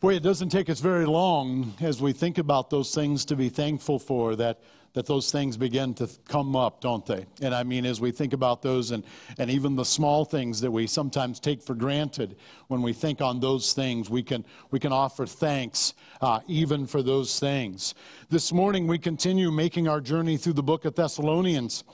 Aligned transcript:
Boy, 0.00 0.14
it 0.14 0.22
doesn't 0.22 0.48
take 0.48 0.70
us 0.70 0.80
very 0.80 1.04
long 1.04 1.74
as 1.82 2.00
we 2.00 2.14
think 2.14 2.38
about 2.38 2.70
those 2.70 2.94
things 2.94 3.26
to 3.26 3.36
be 3.36 3.50
thankful 3.50 3.98
for 3.98 4.34
that, 4.36 4.58
that 4.92 5.06
those 5.06 5.30
things 5.30 5.56
begin 5.56 5.94
to 5.94 6.08
come 6.28 6.56
up, 6.56 6.80
don't 6.80 7.06
they? 7.06 7.24
And 7.42 7.54
I 7.54 7.62
mean, 7.62 7.86
as 7.86 8.00
we 8.00 8.10
think 8.10 8.32
about 8.32 8.60
those 8.60 8.90
and, 8.90 9.04
and 9.38 9.48
even 9.50 9.76
the 9.76 9.84
small 9.84 10.24
things 10.24 10.60
that 10.60 10.70
we 10.70 10.86
sometimes 10.86 11.38
take 11.38 11.62
for 11.62 11.74
granted, 11.74 12.36
when 12.66 12.82
we 12.82 12.92
think 12.92 13.20
on 13.20 13.38
those 13.38 13.72
things, 13.72 14.10
we 14.10 14.22
can, 14.22 14.44
we 14.70 14.80
can 14.80 14.92
offer 14.92 15.26
thanks 15.26 15.94
uh, 16.20 16.40
even 16.48 16.86
for 16.86 17.02
those 17.02 17.38
things. 17.38 17.94
This 18.28 18.52
morning, 18.52 18.86
we 18.86 18.98
continue 18.98 19.50
making 19.50 19.88
our 19.88 20.00
journey 20.00 20.36
through 20.36 20.52
the 20.54 20.62
book 20.62 20.84
of 20.84 20.94
Thessalonians. 20.94 21.84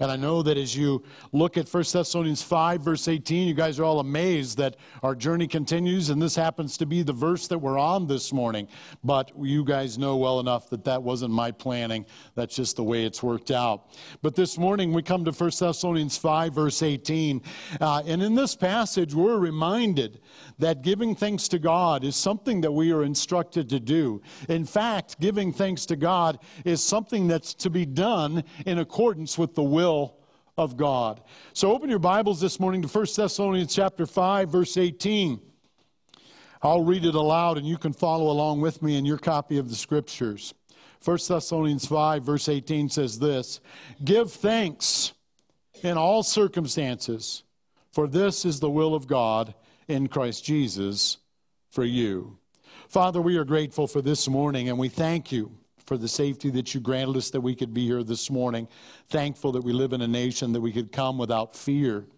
And 0.00 0.10
I 0.10 0.16
know 0.16 0.42
that 0.42 0.58
as 0.58 0.76
you 0.76 1.04
look 1.32 1.56
at 1.56 1.68
1 1.68 1.84
Thessalonians 1.92 2.42
5, 2.42 2.82
verse 2.82 3.08
18, 3.08 3.48
you 3.48 3.54
guys 3.54 3.78
are 3.78 3.84
all 3.84 4.00
amazed 4.00 4.58
that 4.58 4.76
our 5.02 5.14
journey 5.14 5.46
continues, 5.46 6.10
and 6.10 6.20
this 6.20 6.34
happens 6.34 6.76
to 6.78 6.86
be 6.86 7.02
the 7.02 7.12
verse 7.12 7.48
that 7.48 7.58
we're 7.58 7.78
on 7.78 8.06
this 8.06 8.32
morning. 8.32 8.68
But 9.04 9.32
you 9.40 9.64
guys 9.64 9.98
know 9.98 10.16
well 10.16 10.40
enough 10.40 10.68
that 10.70 10.84
that 10.84 11.02
wasn't 11.02 11.32
my 11.32 11.50
planning. 11.50 12.04
That's 12.46 12.54
just 12.54 12.76
the 12.76 12.84
way 12.84 13.04
it's 13.04 13.24
worked 13.24 13.50
out. 13.50 13.88
But 14.22 14.36
this 14.36 14.56
morning, 14.56 14.92
we 14.92 15.02
come 15.02 15.24
to 15.24 15.32
1 15.32 15.50
Thessalonians 15.58 16.16
5, 16.16 16.54
verse 16.54 16.80
18. 16.80 17.42
Uh, 17.80 18.04
and 18.06 18.22
in 18.22 18.36
this 18.36 18.54
passage, 18.54 19.16
we're 19.16 19.38
reminded 19.38 20.20
that 20.60 20.82
giving 20.82 21.16
thanks 21.16 21.48
to 21.48 21.58
God 21.58 22.04
is 22.04 22.14
something 22.14 22.60
that 22.60 22.70
we 22.70 22.92
are 22.92 23.02
instructed 23.02 23.68
to 23.70 23.80
do. 23.80 24.22
In 24.48 24.64
fact, 24.64 25.18
giving 25.18 25.52
thanks 25.52 25.86
to 25.86 25.96
God 25.96 26.38
is 26.64 26.80
something 26.84 27.26
that's 27.26 27.52
to 27.54 27.68
be 27.68 27.84
done 27.84 28.44
in 28.64 28.78
accordance 28.78 29.36
with 29.36 29.56
the 29.56 29.64
will 29.64 30.16
of 30.56 30.76
God. 30.76 31.22
So 31.52 31.72
open 31.72 31.90
your 31.90 31.98
Bibles 31.98 32.40
this 32.40 32.60
morning 32.60 32.80
to 32.80 32.86
1 32.86 33.06
Thessalonians 33.16 33.74
chapter 33.74 34.06
5 34.06 34.50
verse 34.50 34.76
18. 34.76 35.40
I'll 36.62 36.84
read 36.84 37.04
it 37.04 37.16
aloud 37.16 37.58
and 37.58 37.66
you 37.66 37.76
can 37.76 37.92
follow 37.92 38.30
along 38.30 38.60
with 38.60 38.82
me 38.82 38.96
in 38.96 39.04
your 39.04 39.18
copy 39.18 39.58
of 39.58 39.68
the 39.68 39.74
scriptures. 39.74 40.54
1 41.06 41.18
Thessalonians 41.28 41.86
5 41.86 42.24
verse 42.24 42.48
18 42.48 42.88
says 42.88 43.20
this, 43.20 43.60
"Give 44.04 44.30
thanks 44.30 45.12
in 45.84 45.96
all 45.96 46.24
circumstances, 46.24 47.44
for 47.92 48.08
this 48.08 48.44
is 48.44 48.58
the 48.58 48.68
will 48.68 48.92
of 48.92 49.06
God 49.06 49.54
in 49.86 50.08
Christ 50.08 50.44
Jesus 50.44 51.18
for 51.68 51.84
you." 51.84 52.38
Father, 52.88 53.22
we 53.22 53.36
are 53.36 53.44
grateful 53.44 53.86
for 53.86 54.02
this 54.02 54.28
morning 54.28 54.68
and 54.68 54.80
we 54.80 54.88
thank 54.88 55.30
you 55.30 55.52
for 55.84 55.96
the 55.96 56.08
safety 56.08 56.50
that 56.50 56.74
you 56.74 56.80
granted 56.80 57.16
us 57.16 57.30
that 57.30 57.40
we 57.40 57.54
could 57.54 57.72
be 57.72 57.86
here 57.86 58.02
this 58.02 58.28
morning. 58.28 58.66
Thankful 59.08 59.52
that 59.52 59.62
we 59.62 59.72
live 59.72 59.92
in 59.92 60.02
a 60.02 60.08
nation 60.08 60.50
that 60.54 60.60
we 60.60 60.72
could 60.72 60.90
come 60.90 61.18
without 61.18 61.54
fear 61.54 62.08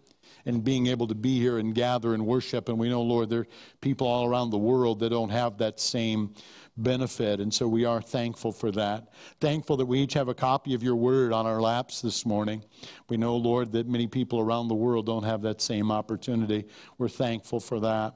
and 0.45 0.63
being 0.63 0.87
able 0.87 1.05
to 1.05 1.15
be 1.15 1.37
here 1.37 1.59
and 1.59 1.75
gather 1.75 2.15
and 2.15 2.25
worship. 2.25 2.69
And 2.69 2.79
we 2.79 2.89
know, 2.89 3.03
Lord, 3.03 3.29
there 3.29 3.41
are 3.41 3.47
people 3.81 4.07
all 4.07 4.25
around 4.25 4.49
the 4.49 4.57
world 4.57 4.99
that 4.99 5.09
don't 5.09 5.29
have 5.29 5.59
that 5.59 5.79
same 5.79 6.33
benefit. 6.83 7.39
And 7.39 7.53
so 7.53 7.67
we 7.67 7.85
are 7.85 8.01
thankful 8.01 8.51
for 8.51 8.71
that. 8.71 9.09
Thankful 9.39 9.77
that 9.77 9.85
we 9.85 9.99
each 9.99 10.13
have 10.13 10.27
a 10.27 10.33
copy 10.33 10.73
of 10.73 10.83
your 10.83 10.95
word 10.95 11.33
on 11.33 11.45
our 11.45 11.61
laps 11.61 12.01
this 12.01 12.25
morning. 12.25 12.63
We 13.09 13.17
know, 13.17 13.35
Lord, 13.35 13.71
that 13.73 13.87
many 13.87 14.07
people 14.07 14.39
around 14.39 14.67
the 14.67 14.75
world 14.75 15.05
don't 15.05 15.23
have 15.23 15.41
that 15.43 15.61
same 15.61 15.91
opportunity. 15.91 16.65
We're 16.97 17.09
thankful 17.09 17.59
for 17.59 17.79
that. 17.81 18.15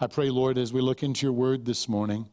I 0.00 0.06
pray, 0.06 0.30
Lord, 0.30 0.58
as 0.58 0.72
we 0.72 0.80
look 0.80 1.02
into 1.02 1.26
your 1.26 1.32
word 1.32 1.64
this 1.64 1.88
morning, 1.88 2.28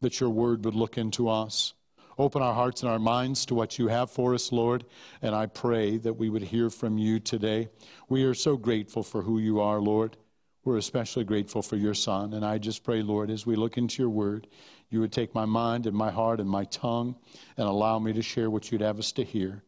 that 0.00 0.20
your 0.20 0.30
word 0.30 0.64
would 0.64 0.74
look 0.74 0.98
into 0.98 1.28
us. 1.28 1.74
Open 2.18 2.42
our 2.42 2.54
hearts 2.54 2.82
and 2.82 2.90
our 2.90 2.98
minds 2.98 3.44
to 3.46 3.54
what 3.54 3.78
you 3.78 3.88
have 3.88 4.10
for 4.10 4.34
us, 4.34 4.52
Lord. 4.52 4.84
And 5.20 5.34
I 5.34 5.46
pray 5.46 5.96
that 5.98 6.14
we 6.14 6.28
would 6.28 6.42
hear 6.42 6.70
from 6.70 6.96
you 6.96 7.18
today. 7.18 7.68
We 8.08 8.24
are 8.24 8.34
so 8.34 8.56
grateful 8.56 9.02
for 9.02 9.22
who 9.22 9.38
you 9.38 9.60
are, 9.60 9.80
Lord. 9.80 10.16
We're 10.64 10.78
especially 10.78 11.24
grateful 11.24 11.60
for 11.60 11.76
your 11.76 11.94
Son. 11.94 12.32
And 12.32 12.44
I 12.44 12.58
just 12.58 12.84
pray, 12.84 13.02
Lord, 13.02 13.30
as 13.30 13.44
we 13.44 13.56
look 13.56 13.76
into 13.76 14.02
your 14.02 14.10
word, 14.10 14.46
you 14.94 15.00
would 15.00 15.12
take 15.12 15.34
my 15.34 15.44
mind 15.44 15.86
and 15.86 15.96
my 15.96 16.10
heart 16.10 16.38
and 16.38 16.48
my 16.48 16.64
tongue 16.64 17.16
and 17.56 17.66
allow 17.66 17.98
me 17.98 18.12
to 18.12 18.22
share 18.22 18.48
what 18.48 18.70
you'd 18.70 18.80
have 18.80 19.00
us 19.00 19.10
to 19.10 19.24
hear. 19.24 19.64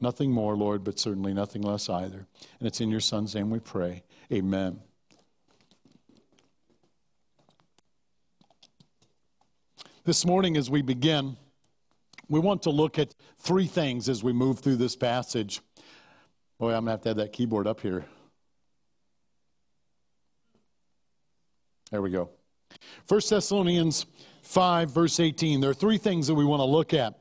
Nothing 0.00 0.30
more, 0.30 0.54
Lord, 0.54 0.84
but 0.84 0.98
certainly 0.98 1.32
nothing 1.32 1.62
less 1.62 1.88
either. 1.88 2.26
And 2.58 2.68
it's 2.68 2.80
in 2.80 2.90
your 2.90 3.00
Son's 3.00 3.34
name 3.34 3.48
we 3.48 3.58
pray. 3.58 4.02
Amen. 4.30 4.80
This 10.04 10.26
morning, 10.26 10.58
as 10.58 10.70
we 10.70 10.82
begin, 10.82 11.38
we 12.28 12.38
want 12.38 12.62
to 12.62 12.70
look 12.70 12.98
at 12.98 13.14
three 13.38 13.66
things 13.66 14.08
as 14.10 14.22
we 14.22 14.32
move 14.32 14.58
through 14.58 14.76
this 14.76 14.94
passage. 14.94 15.60
Boy, 16.58 16.74
I'm 16.74 16.84
going 16.84 16.86
to 16.86 16.90
have 16.90 17.00
to 17.02 17.08
have 17.10 17.16
that 17.16 17.32
keyboard 17.32 17.66
up 17.66 17.80
here. 17.80 18.04
There 21.90 22.02
we 22.02 22.10
go. 22.10 22.30
1 23.08 23.20
Thessalonians 23.28 24.06
5, 24.42 24.90
verse 24.90 25.20
18. 25.20 25.60
There 25.60 25.70
are 25.70 25.74
three 25.74 25.98
things 25.98 26.26
that 26.26 26.34
we 26.34 26.44
want 26.44 26.60
to 26.60 26.64
look 26.64 26.94
at. 26.94 27.18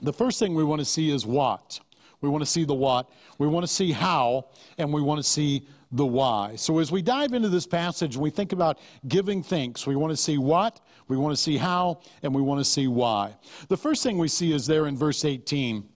The 0.00 0.12
first 0.12 0.38
thing 0.38 0.54
we 0.54 0.64
want 0.64 0.80
to 0.80 0.84
see 0.84 1.10
is 1.10 1.24
what. 1.24 1.80
We 2.20 2.28
want 2.28 2.42
to 2.42 2.50
see 2.50 2.64
the 2.64 2.74
what, 2.74 3.10
we 3.38 3.46
want 3.46 3.66
to 3.66 3.72
see 3.72 3.92
how, 3.92 4.46
and 4.78 4.92
we 4.92 5.02
want 5.02 5.18
to 5.18 5.22
see 5.22 5.68
the 5.92 6.06
why. 6.06 6.56
So 6.56 6.78
as 6.78 6.90
we 6.90 7.02
dive 7.02 7.34
into 7.34 7.48
this 7.48 7.66
passage 7.66 8.14
and 8.14 8.22
we 8.22 8.30
think 8.30 8.52
about 8.52 8.78
giving 9.06 9.42
thanks, 9.42 9.86
we 9.86 9.96
want 9.96 10.12
to 10.12 10.16
see 10.16 10.38
what, 10.38 10.80
we 11.08 11.16
want 11.16 11.36
to 11.36 11.40
see 11.40 11.56
how, 11.56 12.00
and 12.22 12.34
we 12.34 12.42
want 12.42 12.58
to 12.58 12.64
see 12.64 12.88
why. 12.88 13.36
The 13.68 13.76
first 13.76 14.02
thing 14.02 14.18
we 14.18 14.28
see 14.28 14.52
is 14.52 14.66
there 14.66 14.86
in 14.86 14.96
verse 14.96 15.24
18. 15.24 15.86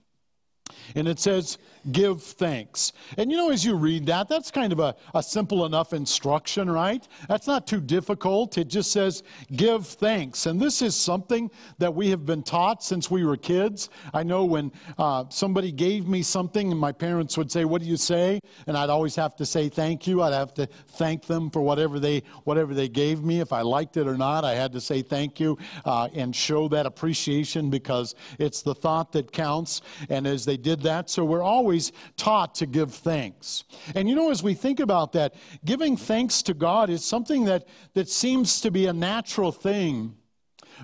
And 0.95 1.07
it 1.07 1.19
says, 1.19 1.57
give 1.91 2.21
thanks. 2.21 2.93
And 3.17 3.31
you 3.31 3.37
know, 3.37 3.49
as 3.49 3.65
you 3.65 3.75
read 3.75 4.05
that, 4.07 4.29
that's 4.29 4.51
kind 4.51 4.71
of 4.71 4.79
a, 4.79 4.95
a 5.15 5.23
simple 5.23 5.65
enough 5.65 5.93
instruction, 5.93 6.69
right? 6.69 7.07
That's 7.27 7.47
not 7.47 7.67
too 7.67 7.81
difficult. 7.81 8.57
It 8.57 8.67
just 8.67 8.91
says, 8.91 9.23
give 9.55 9.87
thanks. 9.87 10.45
And 10.45 10.59
this 10.59 10.81
is 10.81 10.95
something 10.95 11.49
that 11.79 11.93
we 11.93 12.09
have 12.09 12.25
been 12.25 12.43
taught 12.43 12.83
since 12.83 13.09
we 13.09 13.25
were 13.25 13.37
kids. 13.37 13.89
I 14.13 14.23
know 14.23 14.45
when 14.45 14.71
uh, 14.97 15.25
somebody 15.29 15.71
gave 15.71 16.07
me 16.07 16.21
something 16.21 16.71
and 16.71 16.79
my 16.79 16.91
parents 16.91 17.37
would 17.37 17.51
say, 17.51 17.65
What 17.65 17.81
do 17.81 17.87
you 17.87 17.97
say? 17.97 18.39
And 18.67 18.77
I'd 18.77 18.89
always 18.89 19.15
have 19.15 19.35
to 19.37 19.45
say 19.45 19.69
thank 19.69 20.07
you. 20.07 20.21
I'd 20.21 20.33
have 20.33 20.53
to 20.55 20.67
thank 20.89 21.25
them 21.25 21.49
for 21.49 21.61
whatever 21.61 21.99
they, 21.99 22.23
whatever 22.43 22.73
they 22.73 22.89
gave 22.89 23.23
me. 23.23 23.39
If 23.39 23.53
I 23.53 23.61
liked 23.61 23.97
it 23.97 24.07
or 24.07 24.17
not, 24.17 24.45
I 24.45 24.53
had 24.53 24.71
to 24.73 24.81
say 24.81 25.01
thank 25.01 25.39
you 25.39 25.57
uh, 25.85 26.09
and 26.13 26.35
show 26.35 26.67
that 26.69 26.85
appreciation 26.85 27.69
because 27.69 28.15
it's 28.39 28.61
the 28.61 28.75
thought 28.75 29.11
that 29.13 29.31
counts. 29.31 29.81
And 30.09 30.27
as 30.27 30.45
they 30.45 30.57
did 30.57 30.81
that, 30.83 31.09
so 31.09 31.25
we're 31.25 31.41
always 31.41 31.70
always 31.71 31.93
taught 32.17 32.53
to 32.55 32.65
give 32.65 32.93
thanks. 32.93 33.63
And 33.95 34.09
you 34.09 34.15
know, 34.15 34.29
as 34.29 34.43
we 34.43 34.53
think 34.53 34.81
about 34.81 35.13
that, 35.13 35.35
giving 35.63 35.95
thanks 35.95 36.41
to 36.43 36.53
God 36.53 36.89
is 36.89 37.01
something 37.05 37.45
that, 37.45 37.65
that 37.93 38.09
seems 38.09 38.59
to 38.59 38.71
be 38.71 38.87
a 38.87 38.93
natural 38.93 39.53
thing. 39.53 40.17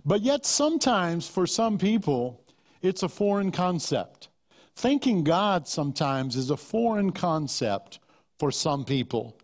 But 0.05 0.21
yet, 0.21 0.45
sometimes 0.45 1.27
for 1.27 1.45
some 1.45 1.77
people, 1.77 2.41
it's 2.81 3.03
a 3.03 3.09
foreign 3.09 3.51
concept. 3.51 4.29
Thanking 4.77 5.25
God 5.25 5.67
sometimes 5.67 6.37
is 6.37 6.51
a 6.51 6.57
foreign 6.57 7.11
concept 7.11 7.99
for 8.39 8.49
some 8.49 8.85
people. 8.85 9.37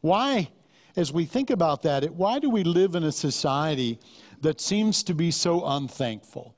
Why, 0.00 0.48
as 0.96 1.12
we 1.12 1.26
think 1.26 1.50
about 1.50 1.82
that, 1.82 2.14
why 2.14 2.38
do 2.38 2.48
we 2.48 2.64
live 2.64 2.94
in 2.94 3.04
a 3.04 3.12
society 3.12 3.98
that 4.40 4.58
seems 4.58 5.02
to 5.02 5.14
be 5.14 5.32
so 5.32 5.66
unthankful? 5.66 6.57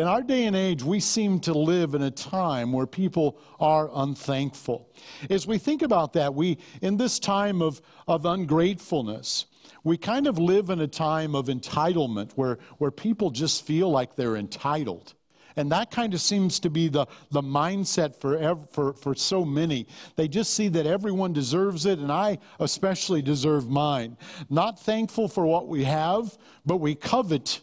In 0.00 0.06
our 0.06 0.22
day 0.22 0.46
and 0.46 0.56
age, 0.56 0.82
we 0.82 0.98
seem 0.98 1.40
to 1.40 1.52
live 1.52 1.94
in 1.94 2.00
a 2.00 2.10
time 2.10 2.72
where 2.72 2.86
people 2.86 3.38
are 3.60 3.90
unthankful. 3.92 4.88
As 5.28 5.46
we 5.46 5.58
think 5.58 5.82
about 5.82 6.14
that, 6.14 6.34
we, 6.34 6.56
in 6.80 6.96
this 6.96 7.18
time 7.18 7.60
of, 7.60 7.82
of 8.08 8.24
ungratefulness, 8.24 9.44
we 9.84 9.98
kind 9.98 10.26
of 10.26 10.38
live 10.38 10.70
in 10.70 10.80
a 10.80 10.86
time 10.86 11.34
of 11.34 11.48
entitlement 11.48 12.32
where, 12.32 12.56
where 12.78 12.90
people 12.90 13.30
just 13.30 13.66
feel 13.66 13.90
like 13.90 14.16
they're 14.16 14.36
entitled. 14.36 15.12
And 15.56 15.70
that 15.70 15.90
kind 15.90 16.14
of 16.14 16.22
seems 16.22 16.60
to 16.60 16.70
be 16.70 16.88
the, 16.88 17.04
the 17.30 17.42
mindset 17.42 18.16
for, 18.16 18.56
for, 18.72 18.94
for 18.94 19.14
so 19.14 19.44
many. 19.44 19.86
They 20.16 20.28
just 20.28 20.54
see 20.54 20.68
that 20.68 20.86
everyone 20.86 21.34
deserves 21.34 21.84
it, 21.84 21.98
and 21.98 22.10
I 22.10 22.38
especially 22.58 23.20
deserve 23.20 23.68
mine. 23.68 24.16
Not 24.48 24.80
thankful 24.80 25.28
for 25.28 25.44
what 25.44 25.68
we 25.68 25.84
have, 25.84 26.38
but 26.64 26.78
we 26.78 26.94
covet 26.94 27.60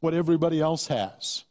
what 0.00 0.14
everybody 0.14 0.58
else 0.58 0.86
has. 0.86 1.44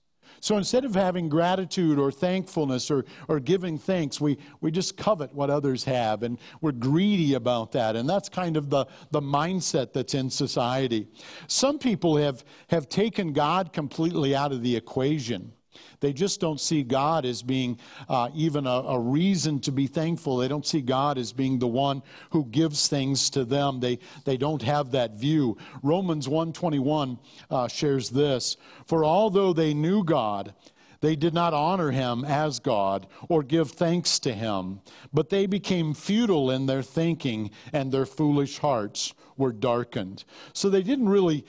So 0.46 0.58
instead 0.58 0.86
of 0.86 0.94
having 0.94 1.28
gratitude 1.28 1.98
or 1.98 2.12
thankfulness 2.12 2.92
or, 2.92 3.04
or 3.28 3.40
giving 3.40 3.80
thanks, 3.80 4.22
we, 4.22 4.38
we 4.62 4.70
just 4.70 4.96
covet 4.96 5.34
what 5.34 5.50
others 5.50 5.84
have 5.86 6.22
and 6.22 6.38
we're 6.62 6.72
greedy 6.72 7.34
about 7.34 7.72
that. 7.72 7.96
And 7.96 8.08
that's 8.08 8.30
kind 8.30 8.56
of 8.56 8.70
the, 8.70 8.86
the 9.10 9.22
mindset 9.22 9.92
that's 9.92 10.14
in 10.14 10.30
society. 10.30 11.08
Some 11.48 11.80
people 11.80 12.16
have, 12.18 12.46
have 12.68 12.88
taken 12.90 13.34
God 13.34 13.74
completely 13.74 14.36
out 14.36 14.52
of 14.52 14.62
the 14.62 14.76
equation. 14.76 15.52
They 16.00 16.14
just 16.14 16.40
don't 16.40 16.60
see 16.60 16.84
God 16.84 17.26
as 17.26 17.42
being 17.42 17.80
uh, 18.10 18.30
even 18.34 18.68
a, 18.68 18.70
a, 18.70 19.00
reason 19.00 19.60
to 19.62 19.72
be 19.72 19.88
thankful. 19.88 20.38
They 20.38 20.48
don't 20.48 20.66
see 20.66 20.82
God 20.82 21.18
as 21.18 21.34
being 21.34 21.60
the 21.60 21.68
one 21.68 22.02
who 22.32 22.46
gives 22.46 22.88
things 22.88 23.30
to 23.32 23.46
them. 23.46 23.80
They, 23.80 24.00
they 24.24 24.38
don't 24.38 24.62
have 24.62 24.92
that 24.92 25.20
view. 25.20 25.58
Romans 25.84 26.28
121 26.28 27.20
uh, 27.50 27.68
shares 27.68 28.10
this 28.10 28.58
For 28.86 29.06
although 29.06 29.54
they 29.54 29.74
knew 29.74 30.04
God, 30.04 30.54
They 31.02 31.16
did 31.16 31.36
not 31.36 31.54
honor 31.54 31.92
him 31.92 32.26
as 32.26 32.60
God 32.60 33.06
or 33.30 33.44
give 33.44 33.70
thanks 33.72 34.18
to 34.20 34.34
him, 34.34 34.82
but 35.14 35.30
they 35.30 35.46
became 35.46 35.94
futile 35.94 36.50
in 36.50 36.66
their 36.66 36.82
thinking, 36.82 37.52
and 37.72 37.92
their 37.92 38.08
foolish 38.08 38.58
hearts 38.58 39.14
were 39.38 39.52
darkened. 39.52 40.24
So 40.54 40.70
they 40.70 40.82
didn't 40.82 41.10
really 41.10 41.46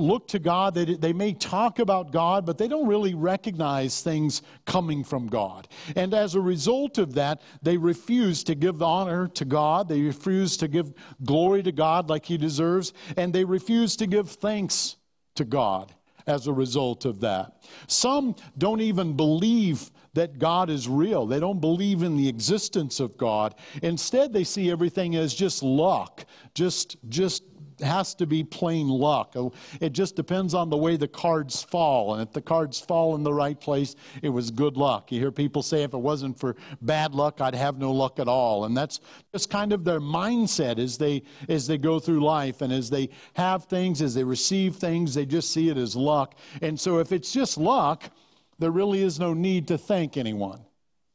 look 0.00 0.28
to 0.28 0.38
God. 0.38 0.74
They, 0.74 0.96
they 0.96 1.12
may 1.12 1.32
talk 1.32 1.78
about 1.78 2.12
God, 2.12 2.46
but 2.46 2.58
they 2.58 2.68
don't 2.68 2.86
really 2.86 3.14
recognize 3.14 4.02
things 4.02 4.42
coming 4.66 5.04
from 5.04 5.26
God. 5.26 5.68
And 5.96 6.14
as 6.14 6.34
a 6.34 6.40
result 6.40 6.98
of 6.98 7.14
that, 7.14 7.42
they 7.62 7.76
refuse 7.76 8.42
to 8.44 8.54
give 8.54 8.82
honor 8.82 9.28
to 9.28 9.44
God. 9.44 9.88
They 9.88 10.00
refuse 10.00 10.56
to 10.58 10.68
give 10.68 10.92
glory 11.24 11.62
to 11.62 11.72
God 11.72 12.08
like 12.08 12.26
He 12.26 12.36
deserves. 12.36 12.92
And 13.16 13.32
they 13.32 13.44
refuse 13.44 13.96
to 13.96 14.06
give 14.06 14.30
thanks 14.30 14.96
to 15.36 15.44
God 15.44 15.94
as 16.26 16.46
a 16.46 16.52
result 16.52 17.04
of 17.04 17.20
that. 17.20 17.64
Some 17.86 18.36
don't 18.56 18.80
even 18.80 19.16
believe 19.16 19.90
that 20.14 20.38
God 20.38 20.70
is 20.70 20.88
real. 20.88 21.26
They 21.26 21.40
don't 21.40 21.60
believe 21.60 22.02
in 22.02 22.16
the 22.16 22.28
existence 22.28 23.00
of 23.00 23.16
God. 23.16 23.54
Instead, 23.82 24.32
they 24.32 24.44
see 24.44 24.70
everything 24.70 25.16
as 25.16 25.34
just 25.34 25.62
luck, 25.62 26.24
just 26.54 26.96
just 27.08 27.42
has 27.82 28.14
to 28.16 28.26
be 28.26 28.44
plain 28.44 28.88
luck. 28.88 29.34
It 29.80 29.90
just 29.92 30.16
depends 30.16 30.54
on 30.54 30.70
the 30.70 30.76
way 30.76 30.96
the 30.96 31.08
cards 31.08 31.62
fall. 31.62 32.14
And 32.14 32.22
if 32.22 32.32
the 32.32 32.40
cards 32.40 32.80
fall 32.80 33.14
in 33.14 33.22
the 33.22 33.32
right 33.32 33.58
place, 33.60 33.96
it 34.22 34.28
was 34.28 34.50
good 34.50 34.76
luck. 34.76 35.10
You 35.12 35.20
hear 35.20 35.32
people 35.32 35.62
say, 35.62 35.82
if 35.82 35.94
it 35.94 35.98
wasn't 35.98 36.38
for 36.38 36.56
bad 36.82 37.14
luck, 37.14 37.40
I'd 37.40 37.54
have 37.54 37.78
no 37.78 37.92
luck 37.92 38.18
at 38.18 38.28
all. 38.28 38.64
And 38.64 38.76
that's 38.76 39.00
just 39.32 39.50
kind 39.50 39.72
of 39.72 39.84
their 39.84 40.00
mindset 40.00 40.78
as 40.78 40.98
they, 40.98 41.22
as 41.48 41.66
they 41.66 41.78
go 41.78 41.98
through 41.98 42.20
life. 42.20 42.60
And 42.60 42.72
as 42.72 42.90
they 42.90 43.10
have 43.34 43.64
things, 43.64 44.02
as 44.02 44.14
they 44.14 44.24
receive 44.24 44.76
things, 44.76 45.14
they 45.14 45.26
just 45.26 45.52
see 45.52 45.68
it 45.68 45.76
as 45.76 45.96
luck. 45.96 46.34
And 46.62 46.78
so 46.78 46.98
if 46.98 47.12
it's 47.12 47.32
just 47.32 47.58
luck, 47.58 48.10
there 48.58 48.70
really 48.70 49.02
is 49.02 49.18
no 49.18 49.32
need 49.34 49.68
to 49.68 49.78
thank 49.78 50.16
anyone 50.16 50.60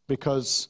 because 0.08 0.70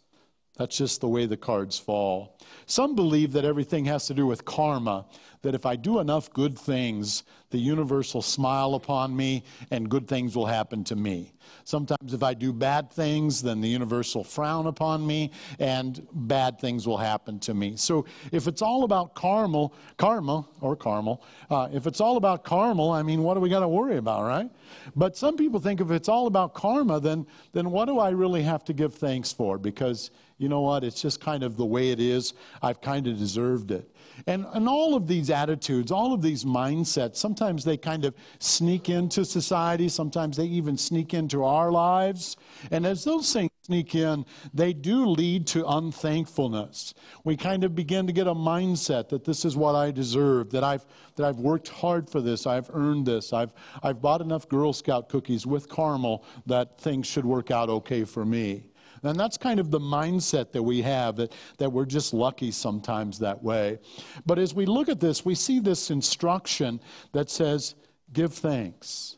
that's 0.57 0.77
just 0.77 1.01
the 1.01 1.07
way 1.07 1.25
the 1.25 1.36
cards 1.36 1.77
fall. 1.77 2.38
Some 2.65 2.95
believe 2.95 3.33
that 3.33 3.44
everything 3.44 3.86
has 3.86 4.07
to 4.07 4.13
do 4.13 4.25
with 4.25 4.45
karma, 4.45 5.06
that 5.45 5.53
if 5.53 5.63
I 5.63 5.75
do 5.75 6.00
enough 6.00 6.33
good 6.33 6.57
things, 6.57 7.24
the 7.51 7.59
universe 7.59 8.15
will 8.15 8.24
smile 8.24 8.74
upon 8.74 9.15
me 9.15 9.44
and 9.69 9.88
good 9.88 10.07
things 10.07 10.36
will 10.36 10.47
happen 10.47 10.83
to 10.86 10.95
me. 10.95 11.33
Sometimes 11.65 12.15
if 12.15 12.24
I 12.24 12.33
do 12.33 12.51
bad 12.51 12.89
things, 12.89 13.44
then 13.44 13.62
the 13.62 13.68
universe 13.68 14.15
will 14.15 14.24
frown 14.24 14.65
upon 14.65 15.06
me 15.06 15.31
and 15.59 16.06
bad 16.12 16.59
things 16.59 16.88
will 16.88 16.97
happen 16.97 17.38
to 17.42 17.53
me. 17.53 17.75
So 17.75 18.06
if 18.31 18.47
it's 18.47 18.63
all 18.63 18.86
about 18.86 19.13
karma, 19.13 19.69
karma 19.97 20.47
or 20.62 20.75
caramel, 20.75 21.24
uh, 21.51 21.69
if 21.71 21.86
it's 21.86 22.01
all 22.01 22.18
about 22.18 22.44
karma, 22.44 22.89
I 22.89 23.03
mean, 23.03 23.21
what 23.21 23.36
do 23.36 23.39
we 23.39 23.50
got 23.50 23.59
to 23.59 23.68
worry 23.68 23.97
about, 23.97 24.24
right? 24.24 24.50
But 24.95 25.15
some 25.15 25.38
people 25.38 25.59
think 25.59 25.80
if 25.80 25.92
it's 25.92 26.09
all 26.09 26.25
about 26.25 26.56
karma, 26.56 27.00
then, 27.00 27.27
then 27.53 27.69
what 27.69 27.86
do 27.86 28.00
I 28.00 28.09
really 28.09 28.42
have 28.42 28.63
to 28.65 28.74
give 28.74 28.95
thanks 28.95 29.31
for? 29.31 29.59
Because 29.59 30.09
you 30.37 30.49
know 30.49 30.61
what? 30.61 30.83
It's 30.83 31.01
just 31.01 31.21
kind 31.21 31.43
of 31.43 31.55
the 31.55 31.65
way 31.65 31.91
it 31.91 31.99
is. 31.99 32.33
I've 32.61 32.81
kind 32.81 33.07
of 33.07 33.17
deserved 33.17 33.71
it. 33.71 33.89
And, 34.27 34.45
and 34.53 34.67
all 34.67 34.95
of 34.95 35.07
these 35.07 35.29
attitudes, 35.29 35.91
all 35.91 36.13
of 36.13 36.21
these 36.21 36.43
mindsets, 36.43 37.17
sometimes 37.17 37.63
they 37.63 37.77
kind 37.77 38.05
of 38.05 38.13
sneak 38.39 38.89
into 38.89 39.23
society, 39.23 39.87
sometimes 39.89 40.37
they 40.37 40.45
even 40.45 40.77
sneak 40.77 41.13
into 41.13 41.43
our 41.43 41.71
lives. 41.71 42.35
And 42.71 42.85
as 42.85 43.03
those 43.03 43.31
things 43.31 43.51
sneak 43.63 43.95
in, 43.95 44.25
they 44.53 44.73
do 44.73 45.05
lead 45.05 45.47
to 45.47 45.65
unthankfulness. 45.65 46.93
We 47.23 47.37
kind 47.37 47.63
of 47.63 47.73
begin 47.73 48.05
to 48.07 48.13
get 48.13 48.27
a 48.27 48.35
mindset 48.35 49.09
that 49.09 49.23
this 49.23 49.45
is 49.45 49.55
what 49.55 49.75
I 49.75 49.91
deserve, 49.91 50.51
that 50.51 50.63
I've, 50.63 50.85
that 51.15 51.25
I've 51.25 51.39
worked 51.39 51.69
hard 51.69 52.09
for 52.09 52.21
this, 52.21 52.45
I've 52.45 52.69
earned 52.73 53.05
this, 53.05 53.33
I've, 53.33 53.53
I've 53.81 54.01
bought 54.01 54.21
enough 54.21 54.47
Girl 54.49 54.73
Scout 54.73 55.09
cookies 55.09 55.45
with 55.45 55.69
caramel 55.69 56.23
that 56.45 56.79
things 56.79 57.07
should 57.07 57.25
work 57.25 57.51
out 57.51 57.69
okay 57.69 58.03
for 58.03 58.25
me. 58.25 58.65
And 59.06 59.19
that's 59.19 59.38
kind 59.38 59.60
of 59.60 59.72
the 59.72 59.80
mindset 59.80 60.52
that 60.52 60.63
we 60.63 60.81
have, 60.81 61.16
that, 61.18 61.31
that 61.57 61.72
we're 61.72 61.86
just 61.86 62.13
lucky 62.13 62.52
sometimes 62.52 63.19
that 63.19 63.44
way. 63.44 63.80
But 64.25 64.40
as 64.40 64.54
we 64.54 64.66
look 64.66 64.90
at 64.90 65.00
this, 65.00 65.25
we 65.25 65.36
see 65.36 65.60
this 65.60 65.92
instruction 65.92 66.80
that 67.12 67.30
says, 67.30 67.75
give 68.13 68.34
thanks. 68.34 69.18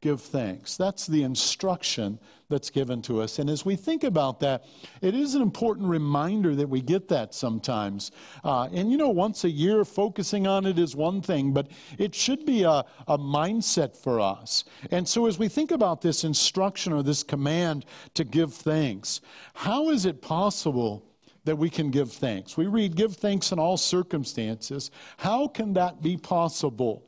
Give 0.00 0.20
thanks. 0.20 0.78
That's 0.78 1.06
the 1.06 1.24
instruction 1.24 2.18
that's 2.48 2.70
given 2.70 3.02
to 3.02 3.20
us. 3.20 3.38
And 3.38 3.50
as 3.50 3.66
we 3.66 3.76
think 3.76 4.02
about 4.02 4.40
that, 4.40 4.64
it 5.02 5.14
is 5.14 5.34
an 5.34 5.42
important 5.42 5.88
reminder 5.88 6.54
that 6.54 6.68
we 6.68 6.80
get 6.80 7.06
that 7.08 7.34
sometimes. 7.34 8.10
Uh, 8.42 8.68
and 8.72 8.90
you 8.90 8.96
know, 8.96 9.10
once 9.10 9.44
a 9.44 9.50
year, 9.50 9.84
focusing 9.84 10.46
on 10.46 10.64
it 10.64 10.78
is 10.78 10.96
one 10.96 11.20
thing, 11.20 11.52
but 11.52 11.68
it 11.98 12.14
should 12.14 12.46
be 12.46 12.62
a, 12.62 12.82
a 13.08 13.18
mindset 13.18 13.94
for 13.94 14.20
us. 14.20 14.64
And 14.90 15.06
so 15.06 15.26
as 15.26 15.38
we 15.38 15.48
think 15.48 15.70
about 15.70 16.00
this 16.00 16.24
instruction 16.24 16.94
or 16.94 17.02
this 17.02 17.22
command 17.22 17.84
to 18.14 18.24
give 18.24 18.54
thanks, 18.54 19.20
how 19.54 19.90
is 19.90 20.06
it 20.06 20.20
possible? 20.20 21.06
that 21.44 21.56
we 21.56 21.70
can 21.70 21.90
give 21.90 22.12
thanks. 22.12 22.58
We 22.58 22.66
read, 22.66 22.94
Give 22.94 23.16
thanks 23.16 23.50
in 23.50 23.58
all 23.58 23.78
circumstances. 23.78 24.90
How 25.16 25.48
can 25.48 25.72
that 25.72 26.02
be 26.02 26.18
possible? 26.18 27.02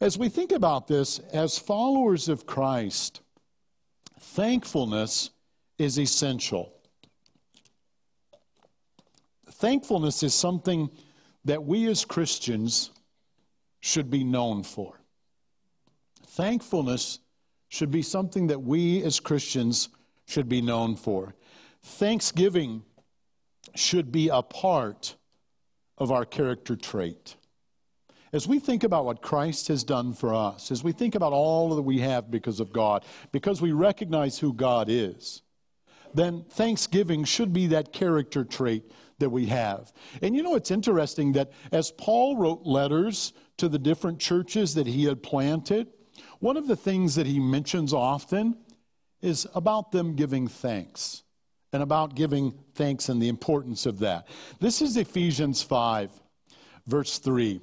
As 0.00 0.16
we 0.16 0.28
think 0.28 0.52
about 0.52 0.86
this, 0.86 1.18
as 1.32 1.58
followers 1.58 2.28
of 2.28 2.46
Christ, 2.46 3.20
Thankfulness 4.20 5.30
is 5.78 5.98
essential. 5.98 6.72
Thankfulness 9.50 10.22
is 10.22 10.34
something 10.34 10.90
that 11.44 11.64
we 11.64 11.86
as 11.88 12.04
Christians 12.04 12.90
should 13.80 14.10
be 14.10 14.24
known 14.24 14.62
for. 14.62 15.00
Thankfulness 16.26 17.20
should 17.68 17.90
be 17.90 18.02
something 18.02 18.48
that 18.48 18.62
we 18.62 19.02
as 19.02 19.18
Christians 19.18 19.88
should 20.26 20.48
be 20.48 20.60
known 20.60 20.94
for. 20.94 21.34
Thanksgiving 21.82 22.82
should 23.74 24.12
be 24.12 24.28
a 24.28 24.42
part 24.42 25.16
of 25.96 26.12
our 26.12 26.24
character 26.24 26.76
trait. 26.76 27.36
As 28.32 28.46
we 28.46 28.58
think 28.58 28.84
about 28.84 29.04
what 29.04 29.22
Christ 29.22 29.68
has 29.68 29.84
done 29.84 30.12
for 30.12 30.34
us, 30.34 30.70
as 30.70 30.84
we 30.84 30.92
think 30.92 31.14
about 31.14 31.32
all 31.32 31.74
that 31.74 31.82
we 31.82 32.00
have 32.00 32.30
because 32.30 32.60
of 32.60 32.72
God, 32.72 33.04
because 33.32 33.62
we 33.62 33.72
recognize 33.72 34.38
who 34.38 34.52
God 34.52 34.88
is, 34.90 35.42
then 36.14 36.44
thanksgiving 36.50 37.24
should 37.24 37.52
be 37.52 37.66
that 37.68 37.92
character 37.92 38.44
trait 38.44 38.90
that 39.18 39.30
we 39.30 39.46
have. 39.46 39.92
And 40.22 40.34
you 40.34 40.42
know, 40.42 40.54
it's 40.54 40.70
interesting 40.70 41.32
that 41.32 41.52
as 41.72 41.90
Paul 41.90 42.36
wrote 42.36 42.62
letters 42.64 43.32
to 43.56 43.68
the 43.68 43.78
different 43.78 44.18
churches 44.18 44.74
that 44.74 44.86
he 44.86 45.04
had 45.04 45.22
planted, 45.22 45.88
one 46.38 46.56
of 46.56 46.66
the 46.66 46.76
things 46.76 47.14
that 47.16 47.26
he 47.26 47.40
mentions 47.40 47.92
often 47.92 48.56
is 49.20 49.46
about 49.54 49.90
them 49.90 50.14
giving 50.14 50.46
thanks 50.46 51.22
and 51.72 51.82
about 51.82 52.14
giving 52.14 52.54
thanks 52.74 53.08
and 53.08 53.20
the 53.20 53.28
importance 53.28 53.86
of 53.86 53.98
that. 53.98 54.26
This 54.60 54.80
is 54.80 54.96
Ephesians 54.96 55.62
5, 55.62 56.10
verse 56.86 57.18
3. 57.18 57.60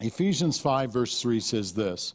Ephesians 0.00 0.58
5, 0.58 0.92
verse 0.92 1.20
3 1.20 1.40
says 1.40 1.74
this 1.74 2.14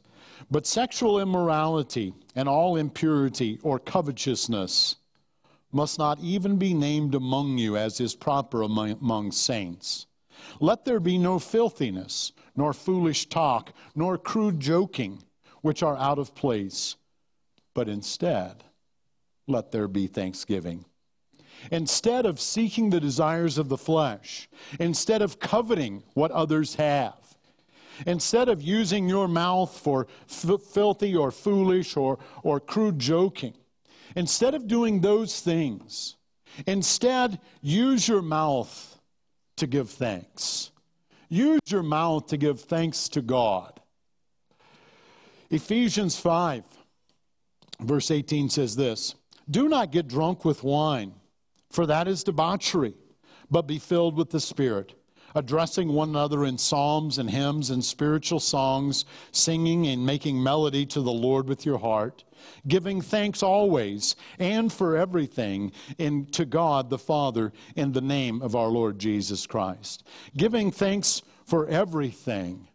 But 0.49 0.65
sexual 0.65 1.19
immorality 1.19 2.13
and 2.35 2.49
all 2.49 2.75
impurity 2.75 3.59
or 3.61 3.79
covetousness 3.79 4.95
must 5.71 5.99
not 5.99 6.19
even 6.19 6.57
be 6.57 6.73
named 6.73 7.15
among 7.15 7.57
you 7.57 7.77
as 7.77 7.99
is 7.99 8.15
proper 8.15 8.61
among, 8.61 8.91
among 8.91 9.31
saints. 9.31 10.07
Let 10.59 10.85
there 10.85 10.99
be 10.99 11.17
no 11.17 11.37
filthiness, 11.37 12.31
nor 12.55 12.73
foolish 12.73 13.27
talk, 13.27 13.73
nor 13.93 14.17
crude 14.17 14.59
joking, 14.59 15.21
which 15.61 15.83
are 15.83 15.97
out 15.97 16.19
of 16.19 16.35
place, 16.35 16.95
but 17.73 17.89
instead, 17.89 18.63
let 19.47 19.71
there 19.71 19.87
be 19.87 20.07
thanksgiving. 20.07 20.85
Instead 21.71 22.25
of 22.25 22.39
seeking 22.39 22.89
the 22.89 22.99
desires 22.99 23.57
of 23.57 23.69
the 23.69 23.77
flesh, 23.77 24.47
instead 24.79 25.21
of 25.21 25.39
coveting 25.39 26.03
what 26.13 26.31
others 26.31 26.75
have, 26.75 27.24
Instead 28.05 28.49
of 28.49 28.61
using 28.61 29.07
your 29.07 29.27
mouth 29.27 29.77
for 29.77 30.07
f- 30.29 30.61
filthy 30.61 31.15
or 31.15 31.31
foolish 31.31 31.95
or, 31.95 32.19
or 32.43 32.59
crude 32.59 32.99
joking, 32.99 33.53
instead 34.15 34.53
of 34.53 34.67
doing 34.67 35.01
those 35.01 35.39
things, 35.41 36.15
instead 36.67 37.39
use 37.61 38.07
your 38.07 38.21
mouth 38.21 38.99
to 39.57 39.67
give 39.67 39.89
thanks. 39.89 40.71
Use 41.29 41.61
your 41.67 41.83
mouth 41.83 42.27
to 42.27 42.37
give 42.37 42.61
thanks 42.61 43.09
to 43.09 43.21
God. 43.21 43.79
Ephesians 45.49 46.19
5, 46.19 46.63
verse 47.79 48.11
18 48.11 48.49
says 48.49 48.75
this 48.75 49.15
Do 49.49 49.69
not 49.69 49.91
get 49.91 50.07
drunk 50.07 50.45
with 50.45 50.63
wine, 50.63 51.13
for 51.69 51.85
that 51.85 52.07
is 52.07 52.23
debauchery, 52.23 52.95
but 53.49 53.63
be 53.63 53.79
filled 53.79 54.15
with 54.17 54.31
the 54.31 54.39
Spirit 54.39 54.95
addressing 55.35 55.89
one 55.89 56.09
another 56.09 56.45
in 56.45 56.57
psalms 56.57 57.17
and 57.17 57.29
hymns 57.29 57.69
and 57.69 57.83
spiritual 57.83 58.39
songs, 58.39 59.05
singing 59.31 59.85
and 59.87 60.05
making 60.05 60.41
melody 60.41 60.85
to 60.87 61.01
the 61.01 61.11
Lord 61.11 61.47
with 61.47 61.65
your 61.65 61.77
heart, 61.77 62.23
giving 62.67 63.01
thanks 63.01 63.43
always 63.43 64.15
and 64.39 64.71
for 64.71 64.95
everything 64.95 65.71
in, 65.97 66.25
to 66.27 66.45
God 66.45 66.89
the 66.89 66.97
Father 66.97 67.51
in 67.75 67.91
the 67.91 68.01
name 68.01 68.41
of 68.41 68.55
our 68.55 68.69
Lord 68.69 68.97
Jesus 68.97 69.45
Christ. 69.45 70.07
Giving 70.35 70.71
thanks 70.71 71.21
for 71.45 71.67
everything 71.67 72.67